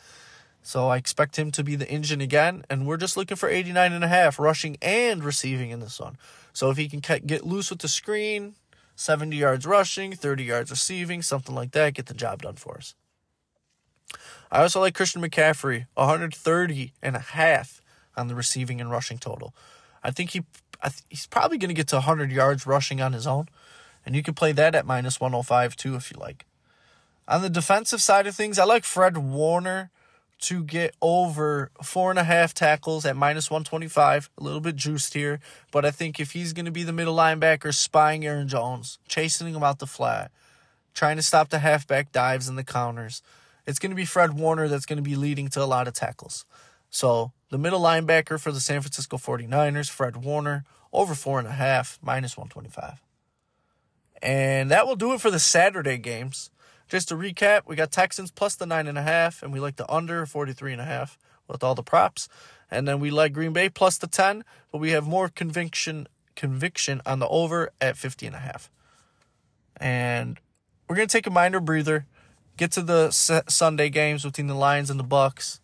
So 0.67 0.89
I 0.89 0.97
expect 0.97 1.39
him 1.39 1.49
to 1.51 1.63
be 1.63 1.77
the 1.77 1.87
engine 1.87 2.19
again. 2.19 2.65
And 2.69 2.85
we're 2.85 2.97
just 2.97 3.15
looking 3.15 3.37
for 3.37 3.47
89 3.47 3.93
and 3.93 4.03
a 4.03 4.09
half 4.09 4.37
rushing 4.37 4.75
and 4.81 5.23
receiving 5.23 5.69
in 5.69 5.79
this 5.79 5.97
one. 5.97 6.17
So 6.51 6.69
if 6.69 6.75
he 6.75 6.89
can 6.89 6.99
get 7.25 7.45
loose 7.45 7.69
with 7.69 7.79
the 7.79 7.87
screen, 7.87 8.55
70 8.97 9.37
yards 9.37 9.65
rushing, 9.65 10.11
30 10.11 10.43
yards 10.43 10.69
receiving, 10.69 11.21
something 11.21 11.55
like 11.55 11.71
that, 11.71 11.93
get 11.93 12.07
the 12.07 12.13
job 12.13 12.41
done 12.41 12.55
for 12.55 12.75
us. 12.75 12.95
I 14.51 14.61
also 14.61 14.81
like 14.81 14.93
Christian 14.93 15.21
McCaffrey, 15.21 15.85
130 15.93 16.91
and 17.01 17.15
a 17.15 17.19
half 17.19 17.81
on 18.17 18.27
the 18.27 18.35
receiving 18.35 18.81
and 18.81 18.91
rushing 18.91 19.19
total. 19.19 19.55
I 20.03 20.11
think 20.11 20.31
he 20.31 20.43
I 20.83 20.89
th- 20.89 21.03
he's 21.09 21.27
probably 21.27 21.57
going 21.57 21.69
to 21.69 21.75
get 21.75 21.87
to 21.87 21.95
100 21.95 22.29
yards 22.29 22.67
rushing 22.67 22.99
on 22.99 23.13
his 23.13 23.25
own. 23.25 23.47
And 24.05 24.17
you 24.17 24.21
can 24.21 24.33
play 24.33 24.51
that 24.51 24.75
at 24.75 24.85
minus 24.85 25.21
105 25.21 25.77
too 25.77 25.95
if 25.95 26.11
you 26.11 26.19
like. 26.19 26.45
On 27.25 27.41
the 27.41 27.49
defensive 27.49 28.01
side 28.01 28.27
of 28.27 28.35
things, 28.35 28.59
I 28.59 28.65
like 28.65 28.83
Fred 28.83 29.15
Warner 29.15 29.91
to 30.39 30.63
get 30.63 30.95
over 31.01 31.71
four 31.81 32.09
and 32.09 32.19
a 32.19 32.23
half 32.23 32.53
tackles 32.53 33.05
at 33.05 33.15
minus 33.15 33.49
125. 33.49 34.29
A 34.37 34.43
little 34.43 34.59
bit 34.59 34.75
juiced 34.75 35.13
here. 35.13 35.39
But 35.71 35.85
I 35.85 35.91
think 35.91 36.19
if 36.19 36.31
he's 36.31 36.53
going 36.53 36.65
to 36.65 36.71
be 36.71 36.83
the 36.83 36.93
middle 36.93 37.15
linebacker 37.15 37.73
spying 37.73 38.25
Aaron 38.25 38.47
Jones, 38.47 38.99
chasing 39.07 39.53
him 39.53 39.63
out 39.63 39.79
the 39.79 39.87
flat, 39.87 40.31
trying 40.93 41.15
to 41.15 41.23
stop 41.23 41.49
the 41.49 41.59
halfback 41.59 42.11
dives 42.11 42.47
and 42.47 42.57
the 42.57 42.63
counters, 42.63 43.21
it's 43.65 43.79
going 43.79 43.91
to 43.91 43.95
be 43.95 44.05
Fred 44.05 44.33
Warner 44.33 44.67
that's 44.67 44.85
going 44.85 44.97
to 44.97 45.03
be 45.03 45.15
leading 45.15 45.49
to 45.49 45.63
a 45.63 45.65
lot 45.65 45.87
of 45.87 45.93
tackles. 45.93 46.45
So 46.89 47.31
the 47.49 47.57
middle 47.57 47.81
linebacker 47.81 48.39
for 48.39 48.51
the 48.51 48.59
San 48.59 48.81
Francisco 48.81 49.17
49ers, 49.17 49.89
Fred 49.89 50.17
Warner, 50.17 50.63
over 50.93 51.15
four 51.15 51.39
and 51.39 51.47
a 51.47 51.51
half, 51.51 51.99
minus 52.01 52.37
125. 52.37 53.01
And 54.21 54.71
that 54.71 54.87
will 54.87 54.95
do 54.95 55.13
it 55.13 55.21
for 55.21 55.29
the 55.29 55.39
Saturday 55.39 55.97
games. 55.97 56.49
Just 56.87 57.09
to 57.09 57.15
recap, 57.15 57.61
we 57.65 57.75
got 57.75 57.91
Texans 57.91 58.31
plus 58.31 58.55
the 58.55 58.65
nine 58.65 58.87
and 58.87 58.97
a 58.97 59.01
half, 59.01 59.43
and 59.43 59.51
we 59.51 59.59
like 59.59 59.75
the 59.75 59.91
under 59.91 60.25
43 60.25 60.73
and 60.73 60.81
a 60.81 60.85
half 60.85 61.17
with 61.47 61.63
all 61.63 61.75
the 61.75 61.83
props. 61.83 62.29
And 62.71 62.87
then 62.87 62.99
we 62.99 63.11
like 63.11 63.33
Green 63.33 63.53
Bay 63.53 63.69
plus 63.69 63.97
the 63.97 64.07
10, 64.07 64.43
but 64.71 64.79
we 64.79 64.91
have 64.91 65.07
more 65.07 65.29
conviction 65.29 66.07
conviction 66.35 67.01
on 67.05 67.19
the 67.19 67.27
over 67.29 67.71
at 67.81 67.97
50 67.97 68.27
and 68.27 68.35
a 68.35 68.39
half. 68.39 68.69
And 69.77 70.39
we're 70.87 70.95
going 70.95 71.07
to 71.07 71.11
take 71.11 71.25
a 71.25 71.31
minor 71.31 71.59
breather, 71.59 72.05
get 72.57 72.71
to 72.73 72.81
the 72.81 73.09
Sunday 73.11 73.89
games 73.89 74.23
between 74.23 74.47
the 74.47 74.53
Lions 74.53 74.89
and 74.89 74.99
the 74.99 75.03
Bucks, 75.03 75.59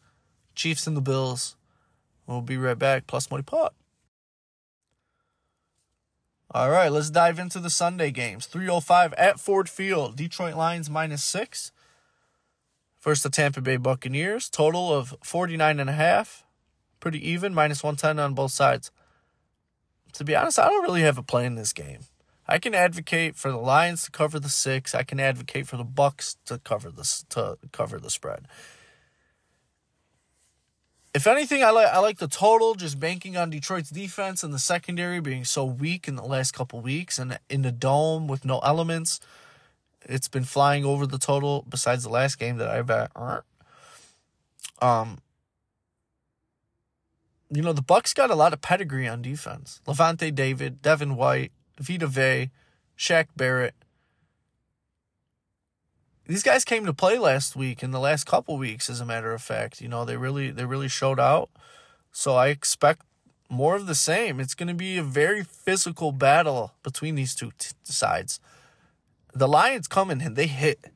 Chiefs 0.56 0.88
and 0.88 0.98
the 0.98 1.02
Bills. 1.02 1.56
We'll 2.26 2.42
be 2.42 2.58
right 2.58 2.78
back. 2.78 3.06
Plus 3.06 3.30
money 3.30 3.44
Pod. 3.44 3.72
All 6.56 6.70
right, 6.70 6.92
let's 6.92 7.10
dive 7.10 7.40
into 7.40 7.60
the 7.60 7.72
Sunday 7.72 8.12
games. 8.12 8.46
305 8.46 9.14
at 9.14 9.40
Ford 9.40 9.68
Field. 9.68 10.16
Detroit 10.16 10.54
Lions 10.54 10.88
minus 10.88 11.24
six. 11.24 11.72
First, 13.00 13.24
the 13.24 13.32
Tampa 13.32 13.60
Bay 13.60 13.78
Buccaneers. 13.78 14.50
Total 14.50 14.94
of 14.94 15.16
49 15.24 15.80
and 15.80 15.90
a 15.90 15.94
half. 15.94 16.44
Pretty 17.00 17.28
even, 17.28 17.56
minus 17.56 17.82
110 17.82 18.24
on 18.24 18.36
both 18.36 18.52
sides. 18.52 18.92
To 20.14 20.24
be 20.24 20.36
honest, 20.36 20.60
I 20.60 20.70
don't 20.70 20.84
really 20.84 21.02
have 21.02 21.18
a 21.18 21.24
play 21.24 21.48
in 21.48 21.56
this 21.56 21.74
game. 21.74 22.02
I 22.48 22.60
can 22.60 22.76
advocate 22.76 23.36
for 23.36 23.50
the 23.50 23.58
Lions 23.58 24.04
to 24.04 24.12
cover 24.12 24.40
the 24.40 24.48
six. 24.48 24.94
I 24.94 25.02
can 25.02 25.20
advocate 25.20 25.66
for 25.66 25.78
the 25.78 25.84
Bucks 25.84 26.38
to 26.46 26.60
cover 26.60 26.92
this 26.92 27.26
to 27.30 27.58
cover 27.72 27.98
the 27.98 28.12
spread 28.12 28.48
if 31.14 31.28
anything, 31.28 31.64
I 31.64 31.70
like 31.70 31.88
I 31.88 32.00
like 32.00 32.18
the 32.18 32.28
total, 32.28 32.74
just 32.74 33.00
banking 33.00 33.38
on 33.38 33.52
Detroit's 33.52 33.90
defense 33.90 34.44
and 34.44 34.54
the 34.54 34.60
secondary 34.60 35.20
being 35.20 35.46
so 35.46 35.64
weak 35.64 36.08
in 36.08 36.16
the 36.16 36.24
last 36.24 36.54
couple 36.54 36.82
weeks, 36.82 37.20
and 37.20 37.38
in 37.50 37.62
the 37.62 37.72
dome 37.72 38.28
with 38.28 38.46
no 38.46 38.60
elements, 38.60 39.20
it's 40.02 40.28
been 40.28 40.44
flying 40.44 40.84
over 40.84 41.06
the 41.06 41.20
total. 41.20 41.66
Besides 41.70 42.04
the 42.04 42.10
last 42.10 42.40
game 42.40 42.58
that 42.58 42.68
I 42.68 42.82
bet, 42.82 43.12
um, 44.82 45.20
you 47.52 47.62
know 47.62 47.74
the 47.74 47.84
Bucks 47.84 48.14
got 48.14 48.32
a 48.32 48.36
lot 48.36 48.54
of 48.54 48.62
pedigree 48.62 49.08
on 49.08 49.22
defense. 49.22 49.82
Lavonte 49.86 50.34
David, 50.34 50.82
Devin 50.82 51.16
White, 51.16 51.52
Vita 51.80 52.08
Vea, 52.08 52.50
Shaq 52.98 53.28
Barrett 53.36 53.76
these 56.26 56.44
guys 56.44 56.66
came 56.66 56.86
to 56.86 56.94
play 56.94 57.18
last 57.18 57.56
week 57.56 57.84
in 57.84 57.92
the 57.92 58.00
last 58.00 58.26
couple 58.26 58.58
weeks 58.58 58.90
as 58.90 59.02
a 59.02 59.06
matter 59.06 59.34
of 59.34 59.42
fact. 59.42 59.82
You 59.82 59.88
know 59.88 60.06
they 60.06 60.18
really 60.18 60.52
they 60.52 60.66
really 60.66 60.88
showed 60.88 61.20
out. 61.20 61.50
So 62.12 62.36
i 62.36 62.48
expect 62.48 63.02
more 63.50 63.76
of 63.76 63.88
the 63.88 63.96
same. 63.96 64.40
It's 64.40 64.56
going 64.56 64.68
to 64.68 64.74
be 64.74 64.98
a 64.98 65.04
very 65.04 65.44
physical 65.44 66.12
battle 66.12 66.74
between 66.84 67.16
these 67.16 67.36
two 67.36 67.52
t- 67.58 67.72
sides. 67.84 68.40
The 69.34 69.48
lions 69.48 69.88
come 69.88 70.10
in 70.10 70.22
and 70.22 70.36
they 70.36 70.48
hit. 70.48 70.92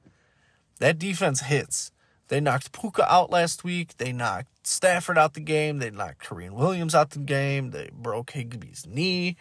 That 0.80 1.00
defense 1.00 1.42
hits. 1.42 1.92
They 2.30 2.40
knocked 2.40 2.72
puka 2.72 3.12
out 3.12 3.32
last 3.32 3.64
week. 3.64 3.98
They 3.98 4.12
knocked 4.12 4.68
stafford 4.68 5.18
out 5.18 5.34
the 5.34 5.40
game. 5.40 5.80
They 5.80 5.90
knocked 5.90 6.28
Kyren 6.28 6.52
Williams 6.52 6.96
out 6.96 7.12
the 7.12 7.20
game. 7.20 7.72
They 7.72 7.90
broke 7.94 8.32
higbee's 8.32 8.86
knee 8.88 9.38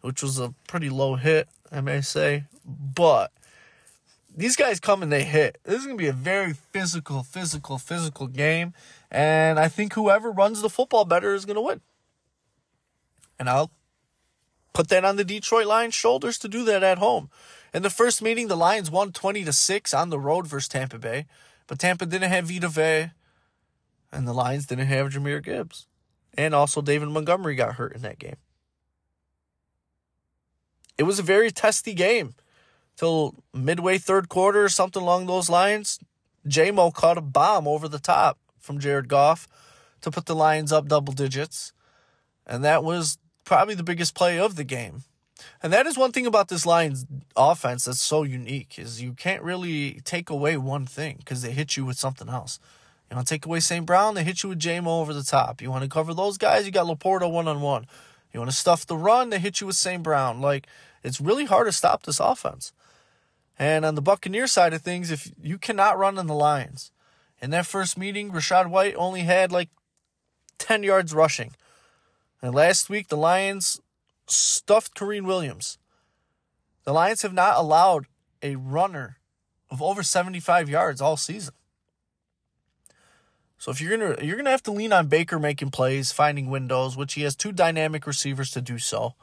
which 0.00 0.22
was 0.22 0.38
a 0.38 0.54
pretty 0.66 0.90
low 0.90 1.16
hit, 1.16 1.48
I 1.70 1.80
may 1.80 2.00
say. 2.00 2.44
But 2.64 3.32
these 4.40 4.56
guys 4.56 4.80
come 4.80 5.02
and 5.02 5.12
they 5.12 5.24
hit. 5.24 5.58
This 5.64 5.80
is 5.80 5.84
going 5.84 5.98
to 5.98 6.02
be 6.02 6.08
a 6.08 6.14
very 6.14 6.54
physical, 6.54 7.22
physical, 7.22 7.76
physical 7.76 8.26
game. 8.26 8.72
And 9.10 9.58
I 9.58 9.68
think 9.68 9.92
whoever 9.92 10.30
runs 10.30 10.62
the 10.62 10.70
football 10.70 11.04
better 11.04 11.34
is 11.34 11.44
going 11.44 11.56
to 11.56 11.60
win. 11.60 11.82
And 13.38 13.50
I'll 13.50 13.70
put 14.72 14.88
that 14.88 15.04
on 15.04 15.16
the 15.16 15.24
Detroit 15.24 15.66
Lions' 15.66 15.94
shoulders 15.94 16.38
to 16.38 16.48
do 16.48 16.64
that 16.64 16.82
at 16.82 16.96
home. 16.96 17.28
In 17.74 17.82
the 17.82 17.90
first 17.90 18.22
meeting, 18.22 18.48
the 18.48 18.56
Lions 18.56 18.90
won 18.90 19.12
20 19.12 19.44
to 19.44 19.52
6 19.52 19.92
on 19.92 20.08
the 20.08 20.18
road 20.18 20.46
versus 20.46 20.68
Tampa 20.68 20.98
Bay. 20.98 21.26
But 21.66 21.78
Tampa 21.78 22.06
didn't 22.06 22.30
have 22.30 22.46
Vita 22.48 22.68
Vea, 22.68 23.12
and 24.10 24.26
the 24.26 24.32
Lions 24.32 24.64
didn't 24.64 24.86
have 24.86 25.10
Jahmyr 25.10 25.44
Gibbs. 25.44 25.86
And 26.34 26.54
also, 26.54 26.80
David 26.80 27.10
Montgomery 27.10 27.56
got 27.56 27.74
hurt 27.74 27.94
in 27.94 28.00
that 28.02 28.18
game. 28.18 28.36
It 30.96 31.02
was 31.02 31.18
a 31.18 31.22
very 31.22 31.50
testy 31.50 31.92
game 31.92 32.34
till 33.00 33.34
midway 33.54 33.96
third 33.96 34.28
quarter, 34.28 34.64
or 34.64 34.68
something 34.68 35.02
along 35.02 35.24
those 35.24 35.48
lines. 35.48 35.98
Jamo 36.46 36.92
caught 36.92 37.16
a 37.16 37.22
bomb 37.22 37.66
over 37.66 37.88
the 37.88 37.98
top 37.98 38.38
from 38.58 38.78
Jared 38.78 39.08
Goff 39.08 39.48
to 40.02 40.10
put 40.10 40.26
the 40.26 40.34
Lions 40.34 40.70
up 40.70 40.86
double 40.86 41.14
digits. 41.14 41.72
And 42.46 42.62
that 42.62 42.84
was 42.84 43.16
probably 43.46 43.74
the 43.74 43.82
biggest 43.82 44.14
play 44.14 44.38
of 44.38 44.56
the 44.56 44.64
game. 44.64 45.04
And 45.62 45.72
that 45.72 45.86
is 45.86 45.96
one 45.96 46.12
thing 46.12 46.26
about 46.26 46.48
this 46.48 46.66
Lions 46.66 47.06
offense 47.34 47.86
that's 47.86 48.02
so 48.02 48.22
unique 48.22 48.78
is 48.78 49.00
you 49.00 49.14
can't 49.14 49.42
really 49.42 50.02
take 50.04 50.28
away 50.28 50.58
one 50.58 50.84
thing 50.84 51.16
because 51.20 51.40
they 51.40 51.52
hit 51.52 51.78
you 51.78 51.86
with 51.86 51.98
something 51.98 52.28
else. 52.28 52.58
You 53.10 53.16
want 53.16 53.26
to 53.26 53.34
take 53.34 53.46
away 53.46 53.60
St. 53.60 53.86
Brown, 53.86 54.14
they 54.14 54.24
hit 54.24 54.42
you 54.42 54.50
with 54.50 54.60
Jamo 54.60 55.00
over 55.00 55.14
the 55.14 55.22
top. 55.22 55.62
You 55.62 55.70
want 55.70 55.84
to 55.84 55.88
cover 55.88 56.12
those 56.12 56.36
guys, 56.36 56.66
you 56.66 56.70
got 56.70 56.86
Laporta 56.86 57.30
one 57.30 57.48
on 57.48 57.62
one. 57.62 57.86
You 58.30 58.40
want 58.40 58.50
to 58.50 58.56
stuff 58.56 58.84
the 58.84 58.96
run, 58.96 59.30
they 59.30 59.38
hit 59.38 59.62
you 59.62 59.66
with 59.66 59.76
St. 59.76 60.02
Brown. 60.02 60.42
Like 60.42 60.66
it's 61.02 61.18
really 61.18 61.46
hard 61.46 61.66
to 61.66 61.72
stop 61.72 62.02
this 62.02 62.20
offense. 62.20 62.72
And 63.60 63.84
on 63.84 63.94
the 63.94 64.00
Buccaneer 64.00 64.46
side 64.46 64.72
of 64.72 64.80
things, 64.80 65.10
if 65.10 65.30
you 65.38 65.58
cannot 65.58 65.98
run 65.98 66.16
in 66.16 66.26
the 66.26 66.34
Lions, 66.34 66.92
in 67.42 67.50
that 67.50 67.66
first 67.66 67.98
meeting, 67.98 68.32
Rachaad 68.32 68.70
White 68.70 68.94
only 68.96 69.20
had 69.20 69.52
like 69.52 69.68
10 70.56 70.82
yards 70.82 71.12
rushing. 71.12 71.52
And 72.40 72.54
last 72.54 72.88
week, 72.88 73.08
the 73.08 73.18
Lions 73.18 73.78
stuffed 74.26 74.94
Kyren 74.94 75.26
Williams. 75.26 75.76
The 76.84 76.94
Lions 76.94 77.20
have 77.20 77.34
not 77.34 77.58
allowed 77.58 78.06
a 78.42 78.56
runner 78.56 79.18
of 79.70 79.82
over 79.82 80.02
75 80.02 80.70
yards 80.70 81.02
all 81.02 81.18
season. 81.18 81.52
So 83.58 83.70
if 83.70 83.78
you're 83.78 83.94
gonna 83.94 84.24
you're 84.24 84.38
gonna 84.38 84.48
have 84.48 84.62
to 84.62 84.72
lean 84.72 84.90
on 84.90 85.08
Baker 85.08 85.38
making 85.38 85.70
plays, 85.70 86.12
finding 86.12 86.48
windows, 86.48 86.96
which 86.96 87.12
he 87.12 87.22
has 87.22 87.36
two 87.36 87.52
dynamic 87.52 88.06
receivers 88.06 88.50
to 88.52 88.62
do 88.62 88.78
so. 88.78 89.16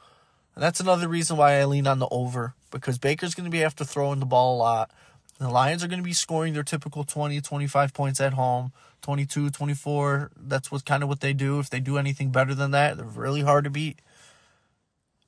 And 0.54 0.64
that's 0.64 0.80
another 0.80 1.08
reason 1.08 1.38
why 1.38 1.60
I 1.60 1.66
lean 1.66 1.88
on 1.88 1.98
the 1.98 2.08
over 2.10 2.54
because 2.72 2.98
Baker's 2.98 3.36
going 3.36 3.46
to 3.46 3.52
be 3.52 3.64
after 3.64 3.84
throwing 3.84 4.20
the 4.20 4.26
ball 4.26 4.56
a 4.56 4.60
lot. 4.60 4.92
The 5.40 5.50
Lions 5.50 5.84
are 5.84 5.88
going 5.88 6.00
to 6.00 6.04
be 6.04 6.14
scoring 6.14 6.54
their 6.54 6.64
typical 6.64 7.04
20, 7.04 7.42
25 7.42 7.94
points 7.94 8.20
at 8.20 8.34
home, 8.34 8.72
22, 9.04 9.52
24. 9.52 10.32
That's 10.36 10.72
what 10.72 10.86
kind 10.86 11.04
of 11.04 11.10
what 11.10 11.20
they 11.20 11.34
do. 11.34 11.60
If 11.60 11.70
they 11.70 11.80
do 11.80 11.98
anything 11.98 12.32
better 12.32 12.56
than 12.56 12.72
that, 12.72 12.98
they're 12.98 13.06
really 13.06 13.42
hard 13.42 13.64
to 13.66 13.70
beat. 13.70 14.00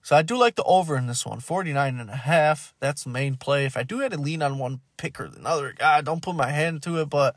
So 0.01 0.15
I 0.15 0.21
do 0.23 0.37
like 0.37 0.55
the 0.55 0.63
over 0.63 0.97
in 0.97 1.07
this 1.07 1.25
one, 1.25 1.39
49 1.39 1.99
and 1.99 2.09
a 2.09 2.15
half. 2.15 2.73
That's 2.79 3.03
the 3.03 3.11
main 3.11 3.35
play. 3.35 3.65
If 3.65 3.77
I 3.77 3.83
do 3.83 3.99
have 3.99 4.11
to 4.11 4.17
lean 4.19 4.41
on 4.41 4.57
one 4.57 4.79
pick 4.97 5.19
or 5.19 5.25
another, 5.25 5.73
God, 5.77 6.05
don't 6.05 6.23
put 6.23 6.35
my 6.35 6.49
hand 6.49 6.81
to 6.83 6.99
it, 7.01 7.09
but 7.09 7.35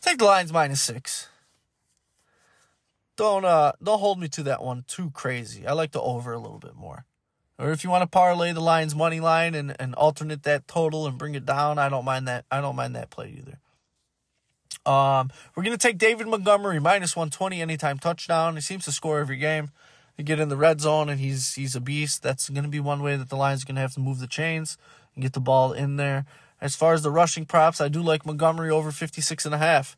take 0.00 0.18
the 0.18 0.24
Lions 0.24 0.52
minus 0.52 0.82
six 0.82 1.28
don't 3.20 3.44
uh 3.44 3.72
don't 3.82 3.98
hold 3.98 4.18
me 4.18 4.28
to 4.28 4.42
that 4.44 4.62
one 4.62 4.82
too 4.88 5.10
crazy. 5.10 5.66
I 5.66 5.74
like 5.74 5.92
the 5.92 6.00
over 6.00 6.32
a 6.32 6.38
little 6.38 6.58
bit 6.58 6.74
more. 6.74 7.04
Or 7.60 7.72
if 7.72 7.84
you 7.84 7.90
want 7.90 8.02
to 8.02 8.06
parlay 8.06 8.52
the 8.52 8.60
Lions 8.60 8.94
money 8.94 9.20
line 9.20 9.54
and, 9.54 9.76
and 9.78 9.94
alternate 9.94 10.44
that 10.44 10.66
total 10.66 11.06
and 11.06 11.18
bring 11.18 11.34
it 11.34 11.44
down, 11.44 11.78
I 11.78 11.88
don't 11.90 12.04
mind 12.04 12.26
that. 12.26 12.46
I 12.50 12.60
don't 12.60 12.74
mind 12.74 12.96
that 12.96 13.10
play 13.10 13.36
either. 13.38 13.58
Um, 14.90 15.30
we're 15.54 15.62
gonna 15.62 15.76
take 15.76 15.98
David 15.98 16.26
Montgomery 16.26 16.80
minus 16.80 17.14
one 17.14 17.28
twenty 17.28 17.60
anytime 17.60 17.98
touchdown. 17.98 18.54
He 18.54 18.62
seems 18.62 18.86
to 18.86 18.92
score 18.92 19.20
every 19.20 19.36
game. 19.36 19.72
You 20.16 20.24
get 20.24 20.40
in 20.40 20.48
the 20.48 20.56
red 20.56 20.80
zone 20.80 21.10
and 21.10 21.20
he's 21.20 21.54
he's 21.54 21.76
a 21.76 21.80
beast. 21.80 22.22
That's 22.22 22.48
gonna 22.48 22.68
be 22.68 22.80
one 22.80 23.02
way 23.02 23.16
that 23.16 23.28
the 23.28 23.36
Lions 23.36 23.62
are 23.62 23.66
gonna 23.66 23.80
have 23.80 23.94
to 23.94 24.00
move 24.00 24.20
the 24.20 24.26
chains 24.26 24.78
and 25.14 25.22
get 25.22 25.34
the 25.34 25.40
ball 25.40 25.72
in 25.74 25.96
there. 25.96 26.24
As 26.62 26.76
far 26.76 26.94
as 26.94 27.02
the 27.02 27.10
rushing 27.10 27.44
props, 27.44 27.80
I 27.80 27.88
do 27.88 28.02
like 28.02 28.24
Montgomery 28.24 28.70
over 28.70 28.90
56 28.90 29.44
and 29.44 29.54
a 29.54 29.58
half. 29.58 29.96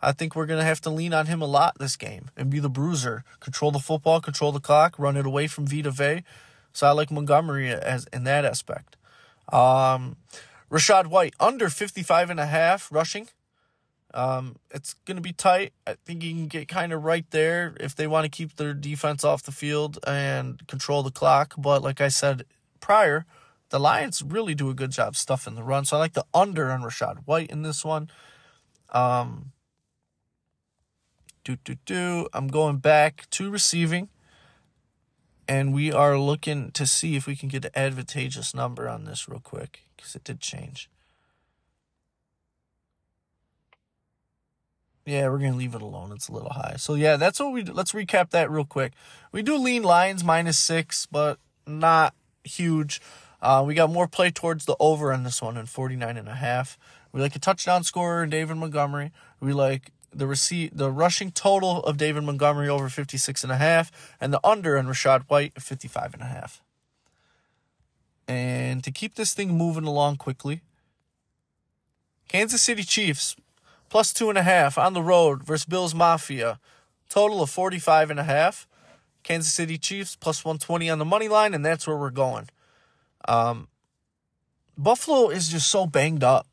I 0.00 0.12
think 0.12 0.34
we're 0.34 0.46
going 0.46 0.60
to 0.60 0.64
have 0.64 0.80
to 0.82 0.90
lean 0.90 1.12
on 1.12 1.26
him 1.26 1.42
a 1.42 1.46
lot 1.46 1.78
this 1.78 1.96
game 1.96 2.30
and 2.36 2.48
be 2.48 2.60
the 2.60 2.70
bruiser, 2.70 3.24
control 3.40 3.72
the 3.72 3.80
football, 3.80 4.20
control 4.20 4.52
the 4.52 4.60
clock, 4.60 4.96
run 4.98 5.16
it 5.16 5.26
away 5.26 5.48
from 5.48 5.66
Vita 5.66 5.90
Vea. 5.90 6.22
So 6.72 6.86
I 6.86 6.90
like 6.92 7.10
Montgomery 7.10 7.70
as 7.70 8.06
in 8.12 8.24
that 8.24 8.44
aspect. 8.44 8.96
Um, 9.52 10.16
Rachaad 10.70 11.06
White 11.06 11.34
under 11.40 11.68
55 11.68 12.30
and 12.30 12.40
a 12.40 12.46
half 12.46 12.92
rushing. 12.92 13.28
Um, 14.14 14.56
it's 14.70 14.94
going 15.04 15.16
to 15.16 15.22
be 15.22 15.32
tight. 15.32 15.72
I 15.86 15.96
think 16.04 16.22
you 16.22 16.32
can 16.32 16.46
get 16.46 16.68
kind 16.68 16.92
of 16.92 17.04
right 17.04 17.26
there 17.30 17.74
if 17.78 17.94
they 17.94 18.06
want 18.06 18.24
to 18.24 18.30
keep 18.30 18.56
their 18.56 18.72
defense 18.72 19.22
off 19.22 19.42
the 19.42 19.52
field 19.52 19.98
and 20.06 20.66
control 20.66 21.02
the 21.02 21.10
clock. 21.10 21.54
But 21.58 21.82
like 21.82 22.00
I 22.00 22.08
said 22.08 22.44
prior, 22.80 23.26
the 23.70 23.78
Lions 23.78 24.22
really 24.22 24.54
do 24.54 24.70
a 24.70 24.74
good 24.74 24.90
job 24.90 25.14
stuffing 25.14 25.54
the 25.54 25.62
run. 25.62 25.84
So 25.84 25.96
I 25.96 26.00
like 26.00 26.14
the 26.14 26.24
under 26.32 26.70
on 26.70 26.82
Rachaad 26.82 27.18
White 27.26 27.50
in 27.50 27.62
this 27.62 27.84
one. 27.84 28.10
Um, 28.90 29.52
do, 31.44 31.56
do, 31.64 31.76
do. 31.84 32.28
I'm 32.32 32.48
going 32.48 32.78
back 32.78 33.26
to 33.30 33.50
receiving. 33.50 34.08
And 35.48 35.72
we 35.72 35.90
are 35.90 36.18
looking 36.18 36.70
to 36.72 36.86
see 36.86 37.16
if 37.16 37.26
we 37.26 37.34
can 37.34 37.48
get 37.48 37.64
an 37.64 37.70
advantageous 37.74 38.54
number 38.54 38.88
on 38.88 39.04
this 39.04 39.28
real 39.28 39.40
quick 39.40 39.84
because 39.96 40.14
it 40.14 40.24
did 40.24 40.40
change. 40.40 40.90
Yeah, 45.06 45.30
we're 45.30 45.38
gonna 45.38 45.56
leave 45.56 45.74
it 45.74 45.80
alone. 45.80 46.12
It's 46.12 46.28
a 46.28 46.32
little 46.32 46.50
high. 46.50 46.74
So 46.76 46.94
yeah, 46.94 47.16
that's 47.16 47.40
what 47.40 47.54
we 47.54 47.62
do. 47.62 47.72
Let's 47.72 47.92
recap 47.92 48.28
that 48.30 48.50
real 48.50 48.66
quick. 48.66 48.92
We 49.32 49.40
do 49.40 49.56
lean 49.56 49.82
Lions 49.82 50.22
minus 50.22 50.58
six, 50.58 51.06
but 51.06 51.38
not 51.66 52.14
huge. 52.44 53.00
Uh, 53.40 53.64
we 53.66 53.72
got 53.72 53.88
more 53.88 54.06
play 54.06 54.30
towards 54.30 54.66
the 54.66 54.76
over 54.78 55.10
on 55.10 55.22
this 55.22 55.40
one 55.40 55.56
in 55.56 55.64
49 55.64 56.18
and 56.18 56.28
a 56.28 56.34
half. 56.34 56.76
We 57.10 57.22
like 57.22 57.34
a 57.34 57.38
touchdown 57.38 57.84
scorer 57.84 58.26
David 58.26 58.58
Montgomery. 58.58 59.12
We 59.40 59.54
like 59.54 59.92
the 60.18 60.26
receipt 60.26 60.76
the 60.76 60.90
rushing 60.90 61.30
total 61.30 61.82
of 61.84 61.96
David 61.96 62.24
Montgomery 62.24 62.68
over 62.68 62.88
56 62.88 63.42
and 63.42 63.52
a 63.52 63.56
half 63.56 64.16
and 64.20 64.32
the 64.32 64.40
under 64.44 64.76
on 64.76 64.86
Rachaad 64.86 65.22
White 65.28 65.60
55 65.60 66.14
and 66.14 66.22
a 66.22 66.26
half. 66.26 66.62
And 68.26 68.84
to 68.84 68.90
keep 68.90 69.14
this 69.14 69.32
thing 69.32 69.56
moving 69.56 69.84
along 69.84 70.16
quickly, 70.16 70.60
Kansas 72.28 72.62
City 72.62 72.82
Chiefs 72.82 73.36
plus 73.88 74.12
two 74.12 74.28
and 74.28 74.38
a 74.38 74.42
half 74.42 74.76
on 74.76 74.92
the 74.92 75.02
road 75.02 75.42
versus 75.42 75.64
Bills 75.64 75.94
Mafia, 75.94 76.58
total 77.08 77.42
of 77.42 77.50
45 77.50 78.10
and 78.10 78.20
a 78.20 78.24
half. 78.24 78.66
Kansas 79.22 79.52
City 79.52 79.78
Chiefs 79.78 80.16
plus 80.16 80.44
120 80.44 80.88
on 80.88 80.98
the 80.98 81.04
money 81.04 81.28
line, 81.28 81.52
and 81.52 81.64
that's 81.64 81.86
where 81.86 81.96
we're 81.96 82.10
going. 82.10 82.48
Um, 83.26 83.68
Buffalo 84.76 85.28
is 85.28 85.48
just 85.48 85.68
so 85.68 85.86
banged 85.86 86.22
up. 86.22 86.46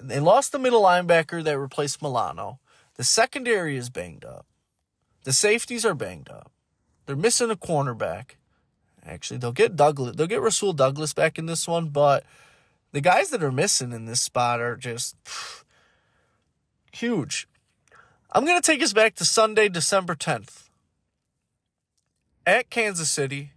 They 0.00 0.20
lost 0.20 0.52
the 0.52 0.58
middle 0.58 0.82
linebacker 0.82 1.42
that 1.44 1.58
replaced 1.58 2.02
Milano. 2.02 2.58
The 2.96 3.04
secondary 3.04 3.76
is 3.76 3.90
banged 3.90 4.24
up. 4.24 4.46
The 5.24 5.32
safeties 5.32 5.84
are 5.84 5.94
banged 5.94 6.28
up. 6.28 6.50
They're 7.06 7.16
missing 7.16 7.50
a 7.50 7.56
cornerback. 7.56 8.36
Actually, 9.04 9.38
they'll 9.38 9.52
get 9.52 9.76
Douglas. 9.76 10.16
They'll 10.16 10.26
get 10.26 10.40
Rasul 10.40 10.72
Douglas 10.72 11.12
back 11.12 11.38
in 11.38 11.46
this 11.46 11.68
one, 11.68 11.88
but 11.88 12.24
the 12.92 13.00
guys 13.00 13.30
that 13.30 13.42
are 13.42 13.52
missing 13.52 13.92
in 13.92 14.06
this 14.06 14.20
spot 14.20 14.60
are 14.60 14.76
just 14.76 15.16
huge. 16.92 17.48
I'm 18.32 18.44
going 18.44 18.60
to 18.60 18.66
take 18.66 18.82
us 18.82 18.92
back 18.92 19.14
to 19.16 19.24
Sunday, 19.24 19.68
December 19.68 20.14
10th. 20.14 20.64
At 22.46 22.70
Kansas 22.70 23.10
City, 23.10 23.52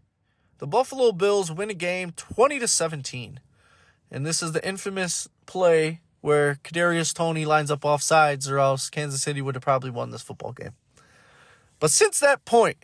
the 0.59 0.67
Buffalo 0.67 1.11
Bills 1.11 1.51
win 1.51 1.69
a 1.69 1.75
game 1.75 2.11
20 2.11 2.59
to 2.59 2.67
17. 2.67 3.39
And 4.11 4.25
this 4.25 4.41
is 4.41 4.51
the 4.51 4.67
infamous 4.67 5.27
play 5.45 6.01
where 6.21 6.55
Kadarius 6.55 7.13
Toney 7.13 7.45
lines 7.45 7.71
up 7.71 7.85
off 7.85 8.01
sides, 8.01 8.49
or 8.49 8.59
else 8.59 8.89
Kansas 8.89 9.21
City 9.21 9.41
would 9.41 9.55
have 9.55 9.63
probably 9.63 9.89
won 9.89 10.11
this 10.11 10.21
football 10.21 10.51
game. 10.51 10.73
But 11.79 11.91
since 11.91 12.19
that 12.19 12.45
point, 12.45 12.77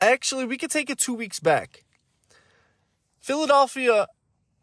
actually, 0.00 0.44
we 0.44 0.58
could 0.58 0.70
take 0.70 0.90
it 0.90 0.98
two 0.98 1.14
weeks 1.14 1.40
back. 1.40 1.84
Philadelphia 3.18 4.08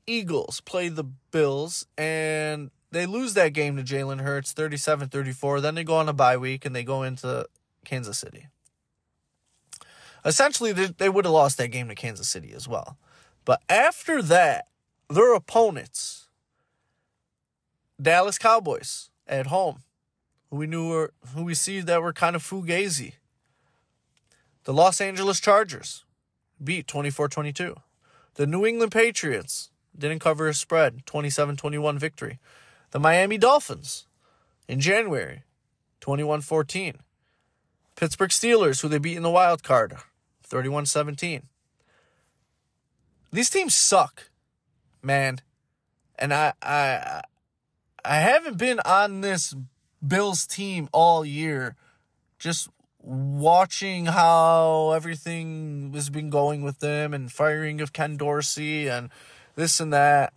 Eagles 0.05 0.61
play 0.61 0.89
the 0.89 1.05
Bills, 1.31 1.85
and 1.97 2.71
they 2.91 3.05
lose 3.05 3.33
that 3.35 3.53
game 3.53 3.77
to 3.77 3.83
Jalen 3.83 4.21
Hurts 4.21 4.51
37 4.51 5.09
34. 5.09 5.61
Then 5.61 5.75
they 5.75 5.83
go 5.83 5.95
on 5.95 6.09
a 6.09 6.13
bye 6.13 6.37
week 6.37 6.65
and 6.65 6.75
they 6.75 6.83
go 6.83 7.03
into 7.03 7.47
Kansas 7.85 8.17
City. 8.17 8.47
Essentially, 10.25 10.73
they 10.73 11.09
would 11.09 11.25
have 11.25 11.33
lost 11.33 11.57
that 11.57 11.69
game 11.69 11.87
to 11.87 11.95
Kansas 11.95 12.29
City 12.29 12.51
as 12.53 12.67
well. 12.67 12.97
But 13.45 13.61
after 13.69 14.21
that, 14.23 14.67
their 15.09 15.33
opponents 15.33 16.28
Dallas 18.01 18.37
Cowboys 18.37 19.09
at 19.27 19.47
home, 19.47 19.83
who 20.49 20.57
we 20.57 20.67
knew 20.67 20.89
were 20.89 21.13
who 21.35 21.43
we 21.43 21.53
see 21.53 21.81
that 21.81 22.01
were 22.01 22.13
kind 22.13 22.35
of 22.35 22.43
fugazi. 22.43 23.13
The 24.63 24.73
Los 24.73 25.01
Angeles 25.01 25.39
Chargers 25.39 26.05
beat 26.63 26.87
24 26.87 27.27
22. 27.27 27.75
The 28.35 28.47
New 28.47 28.65
England 28.65 28.91
Patriots 28.91 29.69
didn't 29.97 30.19
cover 30.19 30.47
a 30.47 30.53
spread, 30.53 31.05
27 31.05 31.57
21 31.57 31.97
victory. 31.99 32.39
The 32.91 32.99
Miami 32.99 33.37
Dolphins 33.37 34.07
in 34.67 34.79
January, 34.79 35.43
21 35.99 36.41
14. 36.41 36.99
Pittsburgh 37.95 38.29
Steelers, 38.29 38.81
who 38.81 38.87
they 38.87 38.97
beat 38.97 39.17
in 39.17 39.23
the 39.23 39.29
wild 39.29 39.61
card, 39.61 39.95
31 40.43 40.85
17. 40.85 41.43
These 43.31 43.49
teams 43.49 43.75
suck, 43.75 44.29
man. 45.03 45.41
And 46.17 46.33
I, 46.33 46.53
I, 46.61 47.21
I 48.03 48.17
haven't 48.17 48.57
been 48.57 48.79
on 48.85 49.21
this 49.21 49.55
Bills 50.05 50.47
team 50.47 50.89
all 50.91 51.25
year, 51.25 51.75
just 52.37 52.69
watching 53.01 54.07
how 54.07 54.91
everything 54.91 55.91
has 55.93 56.09
been 56.09 56.29
going 56.29 56.61
with 56.61 56.79
them 56.79 57.13
and 57.13 57.31
firing 57.31 57.81
of 57.81 57.93
Ken 57.93 58.17
Dorsey 58.17 58.87
and 58.87 59.09
this 59.55 59.79
and 59.79 59.91
that. 59.93 60.33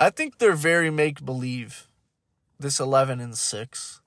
I 0.00 0.10
think 0.10 0.38
they're 0.38 0.52
very 0.52 0.90
make 0.90 1.24
believe. 1.24 1.88
This 2.58 2.78
eleven 2.78 3.18
and 3.18 3.36
six, 3.36 4.00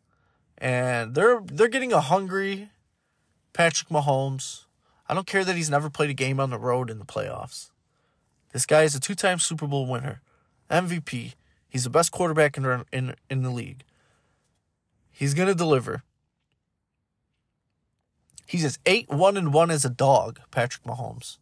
and 0.57 1.13
they're 1.13 1.41
they're 1.43 1.67
getting 1.67 1.91
a 1.91 1.99
hungry 1.99 2.69
Patrick 3.51 3.89
Mahomes. 3.89 4.63
I 5.09 5.13
don't 5.13 5.27
care 5.27 5.43
that 5.43 5.57
he's 5.57 5.69
never 5.69 5.89
played 5.89 6.09
a 6.09 6.13
game 6.13 6.39
on 6.39 6.51
the 6.51 6.57
road 6.57 6.89
in 6.89 6.99
the 6.99 7.05
playoffs. 7.05 7.71
This 8.53 8.65
guy 8.65 8.83
is 8.83 8.95
a 8.95 8.99
two-time 8.99 9.39
Super 9.39 9.67
Bowl 9.67 9.85
winner, 9.85 10.21
MVP. 10.71 11.33
He's 11.75 11.83
the 11.83 11.89
best 11.89 12.13
quarterback 12.13 12.55
in 12.55 12.85
in 12.93 13.15
in 13.29 13.43
the 13.43 13.49
league. 13.49 13.83
He's 15.11 15.33
gonna 15.33 15.53
deliver. 15.53 16.03
He's 18.47 18.63
as 18.63 18.79
eight 18.85 19.09
one 19.09 19.35
and 19.35 19.53
one 19.53 19.69
as 19.69 19.83
a 19.83 19.89
dog, 19.89 20.39
Patrick 20.51 20.85
Mahomes. 20.85 21.37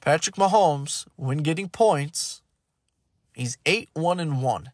Patrick 0.00 0.36
Mahomes, 0.36 1.06
when 1.16 1.42
getting 1.42 1.68
points, 1.68 2.40
he's 3.34 3.58
eight 3.66 3.90
one 3.92 4.18
and 4.18 4.40
one. 4.42 4.70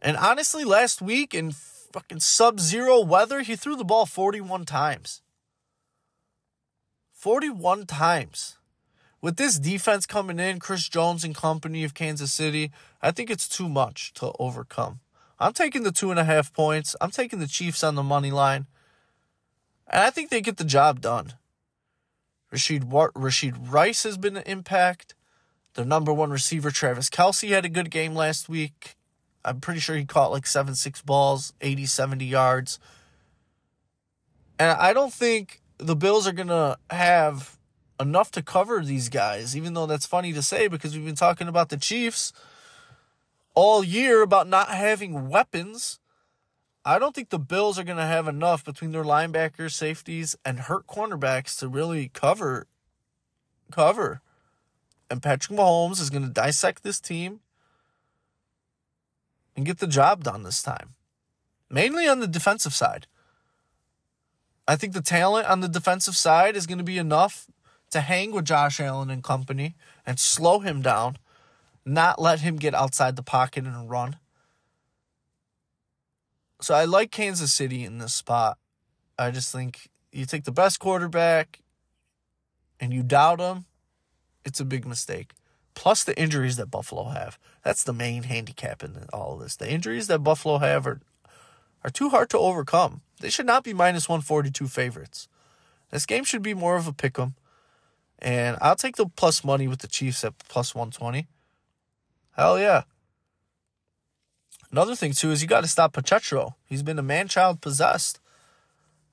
And 0.00 0.16
honestly, 0.16 0.62
last 0.62 1.02
week 1.02 1.34
in 1.34 1.50
fucking 1.50 2.20
sub 2.20 2.60
zero 2.60 3.00
weather, 3.00 3.40
he 3.40 3.56
threw 3.56 3.74
the 3.74 3.84
ball 3.84 4.06
41 4.06 4.64
times. 4.64 5.22
41 7.10 7.86
times. 7.86 8.58
With 9.20 9.36
this 9.36 9.58
defense 9.58 10.06
coming 10.06 10.38
in, 10.38 10.60
Chris 10.60 10.88
Jones 10.88 11.24
and 11.24 11.34
company 11.34 11.84
of 11.84 11.94
Kansas 11.94 12.32
City, 12.32 12.70
I 13.02 13.10
think 13.10 13.30
it's 13.30 13.48
too 13.48 13.68
much 13.68 14.12
to 14.14 14.32
overcome. 14.38 15.00
I'm 15.38 15.52
taking 15.52 15.82
the 15.82 15.92
two 15.92 16.10
and 16.10 16.20
a 16.20 16.24
half 16.24 16.52
points. 16.52 16.96
I'm 17.00 17.10
taking 17.10 17.38
the 17.38 17.46
Chiefs 17.46 17.82
on 17.82 17.94
the 17.94 18.02
money 18.02 18.30
line. 18.30 18.66
And 19.88 20.02
I 20.02 20.10
think 20.10 20.30
they 20.30 20.40
get 20.40 20.56
the 20.56 20.64
job 20.64 21.00
done. 21.00 21.34
Rashee 22.52 22.80
Rashee 22.80 23.56
Rice 23.70 24.04
has 24.04 24.16
been 24.16 24.36
an 24.36 24.42
impact. 24.46 25.14
Their 25.74 25.84
number 25.84 26.12
one 26.12 26.30
receiver, 26.30 26.70
Travis 26.70 27.10
Kelce, 27.10 27.50
had 27.50 27.64
a 27.64 27.70
good 27.70 27.90
game 27.90 28.14
last 28.14 28.48
week. 28.48 28.96
I'm 29.44 29.60
pretty 29.60 29.80
sure 29.80 29.96
he 29.96 30.04
caught 30.04 30.32
like 30.32 30.46
7 30.46 30.74
6 30.74 31.02
balls, 31.02 31.52
80, 31.60 31.86
70 31.86 32.24
yards. 32.24 32.78
And 34.58 34.70
I 34.70 34.92
don't 34.92 35.12
think 35.12 35.60
the 35.78 35.94
Bills 35.94 36.26
are 36.26 36.32
going 36.32 36.48
to 36.48 36.78
have 36.90 37.55
enough 37.98 38.30
to 38.32 38.42
cover 38.42 38.80
these 38.80 39.08
guys, 39.08 39.56
even 39.56 39.74
though 39.74 39.86
that's 39.86 40.06
funny 40.06 40.32
to 40.32 40.42
say 40.42 40.68
because 40.68 40.94
we've 40.94 41.04
been 41.04 41.14
talking 41.14 41.48
about 41.48 41.68
the 41.68 41.76
Chiefs 41.76 42.32
all 43.54 43.82
year 43.82 44.22
about 44.22 44.48
not 44.48 44.68
having 44.68 45.28
weapons. 45.28 45.98
I 46.84 46.98
don't 46.98 47.14
think 47.14 47.30
the 47.30 47.38
Bills 47.38 47.78
are 47.78 47.84
going 47.84 47.96
to 47.96 48.04
have 48.04 48.28
enough 48.28 48.64
between 48.64 48.92
their 48.92 49.02
linebackers, 49.02 49.72
safeties, 49.72 50.36
and 50.44 50.60
hurt 50.60 50.86
cornerbacks 50.86 51.58
to 51.58 51.68
really 51.68 52.08
cover 52.08 52.66
cover. 53.72 54.20
And 55.10 55.22
Patrick 55.22 55.58
Mahomes 55.58 56.00
is 56.00 56.10
going 56.10 56.22
to 56.22 56.32
dissect 56.32 56.82
this 56.82 57.00
team 57.00 57.40
and 59.56 59.66
get 59.66 59.78
the 59.78 59.86
job 59.86 60.22
done 60.22 60.42
this 60.42 60.62
time. 60.62 60.94
Mainly 61.70 62.06
on 62.06 62.20
the 62.20 62.28
defensive 62.28 62.74
side. 62.74 63.06
I 64.68 64.76
think 64.76 64.92
the 64.92 65.02
talent 65.02 65.48
on 65.48 65.60
the 65.60 65.68
defensive 65.68 66.16
side 66.16 66.56
is 66.56 66.66
going 66.66 66.78
to 66.78 66.84
be 66.84 66.98
enough 66.98 67.46
to 67.90 68.00
hang 68.00 68.32
with 68.32 68.44
Josh 68.44 68.80
Allen 68.80 69.10
and 69.10 69.22
company 69.22 69.74
and 70.04 70.18
slow 70.18 70.60
him 70.60 70.82
down 70.82 71.18
not 71.86 72.20
let 72.20 72.40
him 72.40 72.56
get 72.56 72.74
outside 72.74 73.14
the 73.14 73.22
pocket 73.22 73.64
and 73.64 73.88
run. 73.88 74.16
So 76.60 76.74
I 76.74 76.84
like 76.84 77.12
Kansas 77.12 77.52
City 77.52 77.84
in 77.84 77.98
this 77.98 78.12
spot. 78.12 78.58
I 79.16 79.30
just 79.30 79.52
think 79.52 79.88
you 80.10 80.26
take 80.26 80.44
the 80.44 80.52
best 80.52 80.80
quarterback 80.80 81.60
and 82.80 82.92
you 82.92 83.02
doubt 83.02 83.40
him, 83.40 83.66
it's 84.44 84.60
a 84.60 84.64
big 84.64 84.84
mistake. 84.84 85.32
Plus 85.74 86.02
the 86.02 86.18
injuries 86.18 86.56
that 86.56 86.70
Buffalo 86.70 87.04
have. 87.04 87.38
That's 87.62 87.84
the 87.84 87.92
main 87.92 88.24
handicap 88.24 88.82
in 88.82 89.06
all 89.12 89.34
of 89.34 89.40
this. 89.40 89.56
The 89.56 89.70
injuries 89.70 90.08
that 90.08 90.20
Buffalo 90.20 90.58
have 90.58 90.86
are 90.86 91.00
are 91.84 91.90
too 91.90 92.08
hard 92.08 92.28
to 92.30 92.38
overcome. 92.38 93.02
They 93.20 93.30
should 93.30 93.46
not 93.46 93.62
be 93.62 93.72
minus 93.72 94.08
142 94.08 94.66
favorites. 94.66 95.28
This 95.90 96.04
game 96.04 96.24
should 96.24 96.42
be 96.42 96.54
more 96.54 96.74
of 96.74 96.88
a 96.88 96.92
pick 96.92 97.16
'em. 97.16 97.36
And 98.20 98.56
I'll 98.60 98.76
take 98.76 98.96
the 98.96 99.06
plus 99.06 99.44
money 99.44 99.68
with 99.68 99.80
the 99.80 99.88
Chiefs 99.88 100.24
at 100.24 100.38
plus 100.48 100.74
120. 100.74 101.26
Hell 102.32 102.58
yeah. 102.58 102.82
Another 104.70 104.96
thing 104.96 105.12
too 105.12 105.30
is 105.30 105.42
you 105.42 105.48
got 105.48 105.62
to 105.62 105.68
stop 105.68 105.92
Pacheco. 105.92 106.56
He's 106.66 106.82
been 106.82 106.98
a 106.98 107.02
man 107.02 107.28
child 107.28 107.60
possessed. 107.60 108.20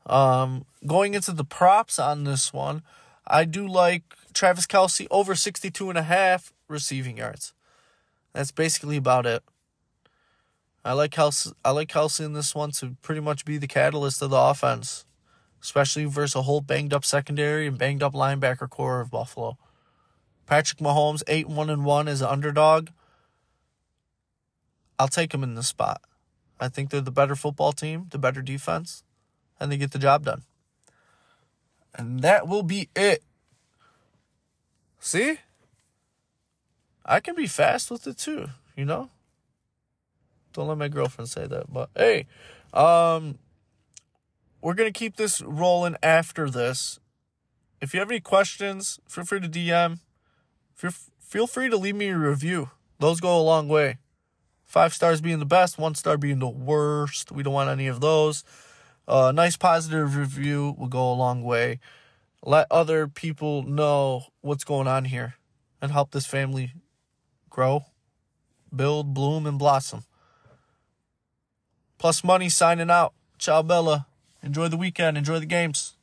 Um, 0.06 0.66
going 0.86 1.14
into 1.14 1.32
the 1.32 1.46
props 1.46 2.00
on 2.00 2.24
this 2.24 2.52
one, 2.52 2.84
I 3.26 3.46
do 3.46 3.68
like 3.68 4.04
Travis 4.34 4.68
Kelce 4.68 5.08
over 5.10 5.36
62 5.36 5.90
and 5.90 5.98
a 5.98 6.04
half 6.04 6.52
receiving 6.68 7.18
yards. 7.18 7.54
That's 8.34 8.52
basically 8.52 8.98
about 8.98 9.26
it. 9.26 9.44
I 10.84 10.94
like 10.94 11.12
Kelce, 11.12 11.54
I 11.64 11.72
like 11.72 11.88
Kelce 11.88 12.26
in 12.26 12.34
this 12.34 12.54
one 12.54 12.72
to 12.72 12.98
pretty 13.02 13.22
much 13.22 13.46
be 13.46 13.58
the 13.58 13.68
catalyst 13.68 14.22
of 14.22 14.32
the 14.32 14.38
offense, 14.38 15.06
especially 15.64 16.04
versus 16.04 16.36
a 16.36 16.42
whole 16.42 16.60
banged 16.60 16.94
up 16.94 17.06
secondary 17.06 17.66
and 17.66 17.78
banged 17.78 18.04
up 18.04 18.14
linebacker 18.14 18.70
core 18.70 19.00
of 19.00 19.10
Buffalo. 19.10 19.58
Patrick 20.46 20.80
Mahomes, 20.80 21.24
8 21.26 21.48
1 21.48 21.70
and 21.70 21.86
1 21.86 22.08
as 22.10 22.22
an 22.22 22.28
underdog. 22.28 22.90
I'll 25.00 25.08
take 25.08 25.34
him 25.34 25.42
in 25.42 25.56
this 25.56 25.70
spot. 25.70 26.02
I 26.60 26.68
think 26.68 26.90
they're 26.90 27.02
the 27.02 27.12
better 27.12 27.36
football 27.36 27.72
team, 27.72 28.08
the 28.12 28.18
better 28.18 28.42
defense, 28.42 29.04
and 29.60 29.72
they 29.72 29.78
get 29.78 29.92
the 29.92 30.00
job 30.00 30.26
done. 30.26 30.44
And 31.96 32.20
that 32.20 32.48
will 32.48 32.64
be 32.64 32.90
it. 32.96 33.24
See? 35.00 35.40
I 37.06 37.20
can 37.22 37.36
be 37.36 37.48
fast 37.48 37.90
with 37.90 38.06
it 38.06 38.18
too, 38.18 38.48
you 38.76 38.86
know? 38.86 39.10
Don't 40.52 40.68
let 40.68 40.78
my 40.78 40.88
girlfriend 40.90 41.30
say 41.30 41.48
that, 41.48 41.72
but 41.72 41.90
hey, 41.96 42.28
um 42.74 43.40
we're 44.64 44.74
going 44.74 44.92
to 44.92 44.98
keep 44.98 45.18
this 45.18 45.42
rolling 45.42 45.98
after 46.02 46.50
this. 46.50 46.98
If 47.82 47.94
you 47.94 48.00
have 48.00 48.10
any 48.10 48.22
questions, 48.22 48.98
feel 49.10 49.26
free 49.26 49.42
to 49.42 49.50
DM. 49.50 50.00
Feel 50.74 51.48
free 51.48 51.70
to 51.70 51.76
leave 51.76 51.96
me 51.96 52.08
a 52.08 52.18
review. 52.18 52.72
Those 52.98 53.20
go 53.20 53.38
a 53.38 53.44
long 53.44 53.68
way. 53.68 53.98
Five 54.64 54.94
stars 54.94 55.20
being 55.20 55.40
the 55.40 55.46
best, 55.46 55.78
one 55.78 55.96
star 55.96 56.18
being 56.18 56.40
the 56.40 56.48
worst. 56.48 57.30
We 57.30 57.44
don't 57.44 57.54
want 57.54 57.70
any 57.70 57.88
of 57.88 58.00
those. 58.00 58.46
A 59.06 59.12
uh, 59.12 59.32
nice 59.34 59.58
positive 59.58 60.16
review 60.16 60.76
will 60.80 60.88
go 60.88 61.12
a 61.12 61.14
long 61.14 61.44
way. 61.44 61.82
Let 62.42 62.68
other 62.72 63.10
people 63.10 63.64
know 63.64 64.28
what's 64.40 64.64
going 64.64 64.88
on 64.88 65.06
here 65.06 65.36
and 65.82 65.92
help 65.92 66.12
this 66.12 66.26
family 66.26 66.72
grow, 67.50 67.86
build, 68.74 69.14
bloom, 69.14 69.46
and 69.46 69.60
blossom. 69.60 70.06
Plus, 71.98 72.24
money 72.24 72.48
signing 72.48 72.90
out. 72.90 73.14
Ciao, 73.38 73.62
Bella. 73.62 74.08
Enjoy 74.44 74.68
the 74.68 74.78
weekend. 74.78 75.18
Enjoy 75.18 75.40
the 75.40 75.46
games. 75.46 75.94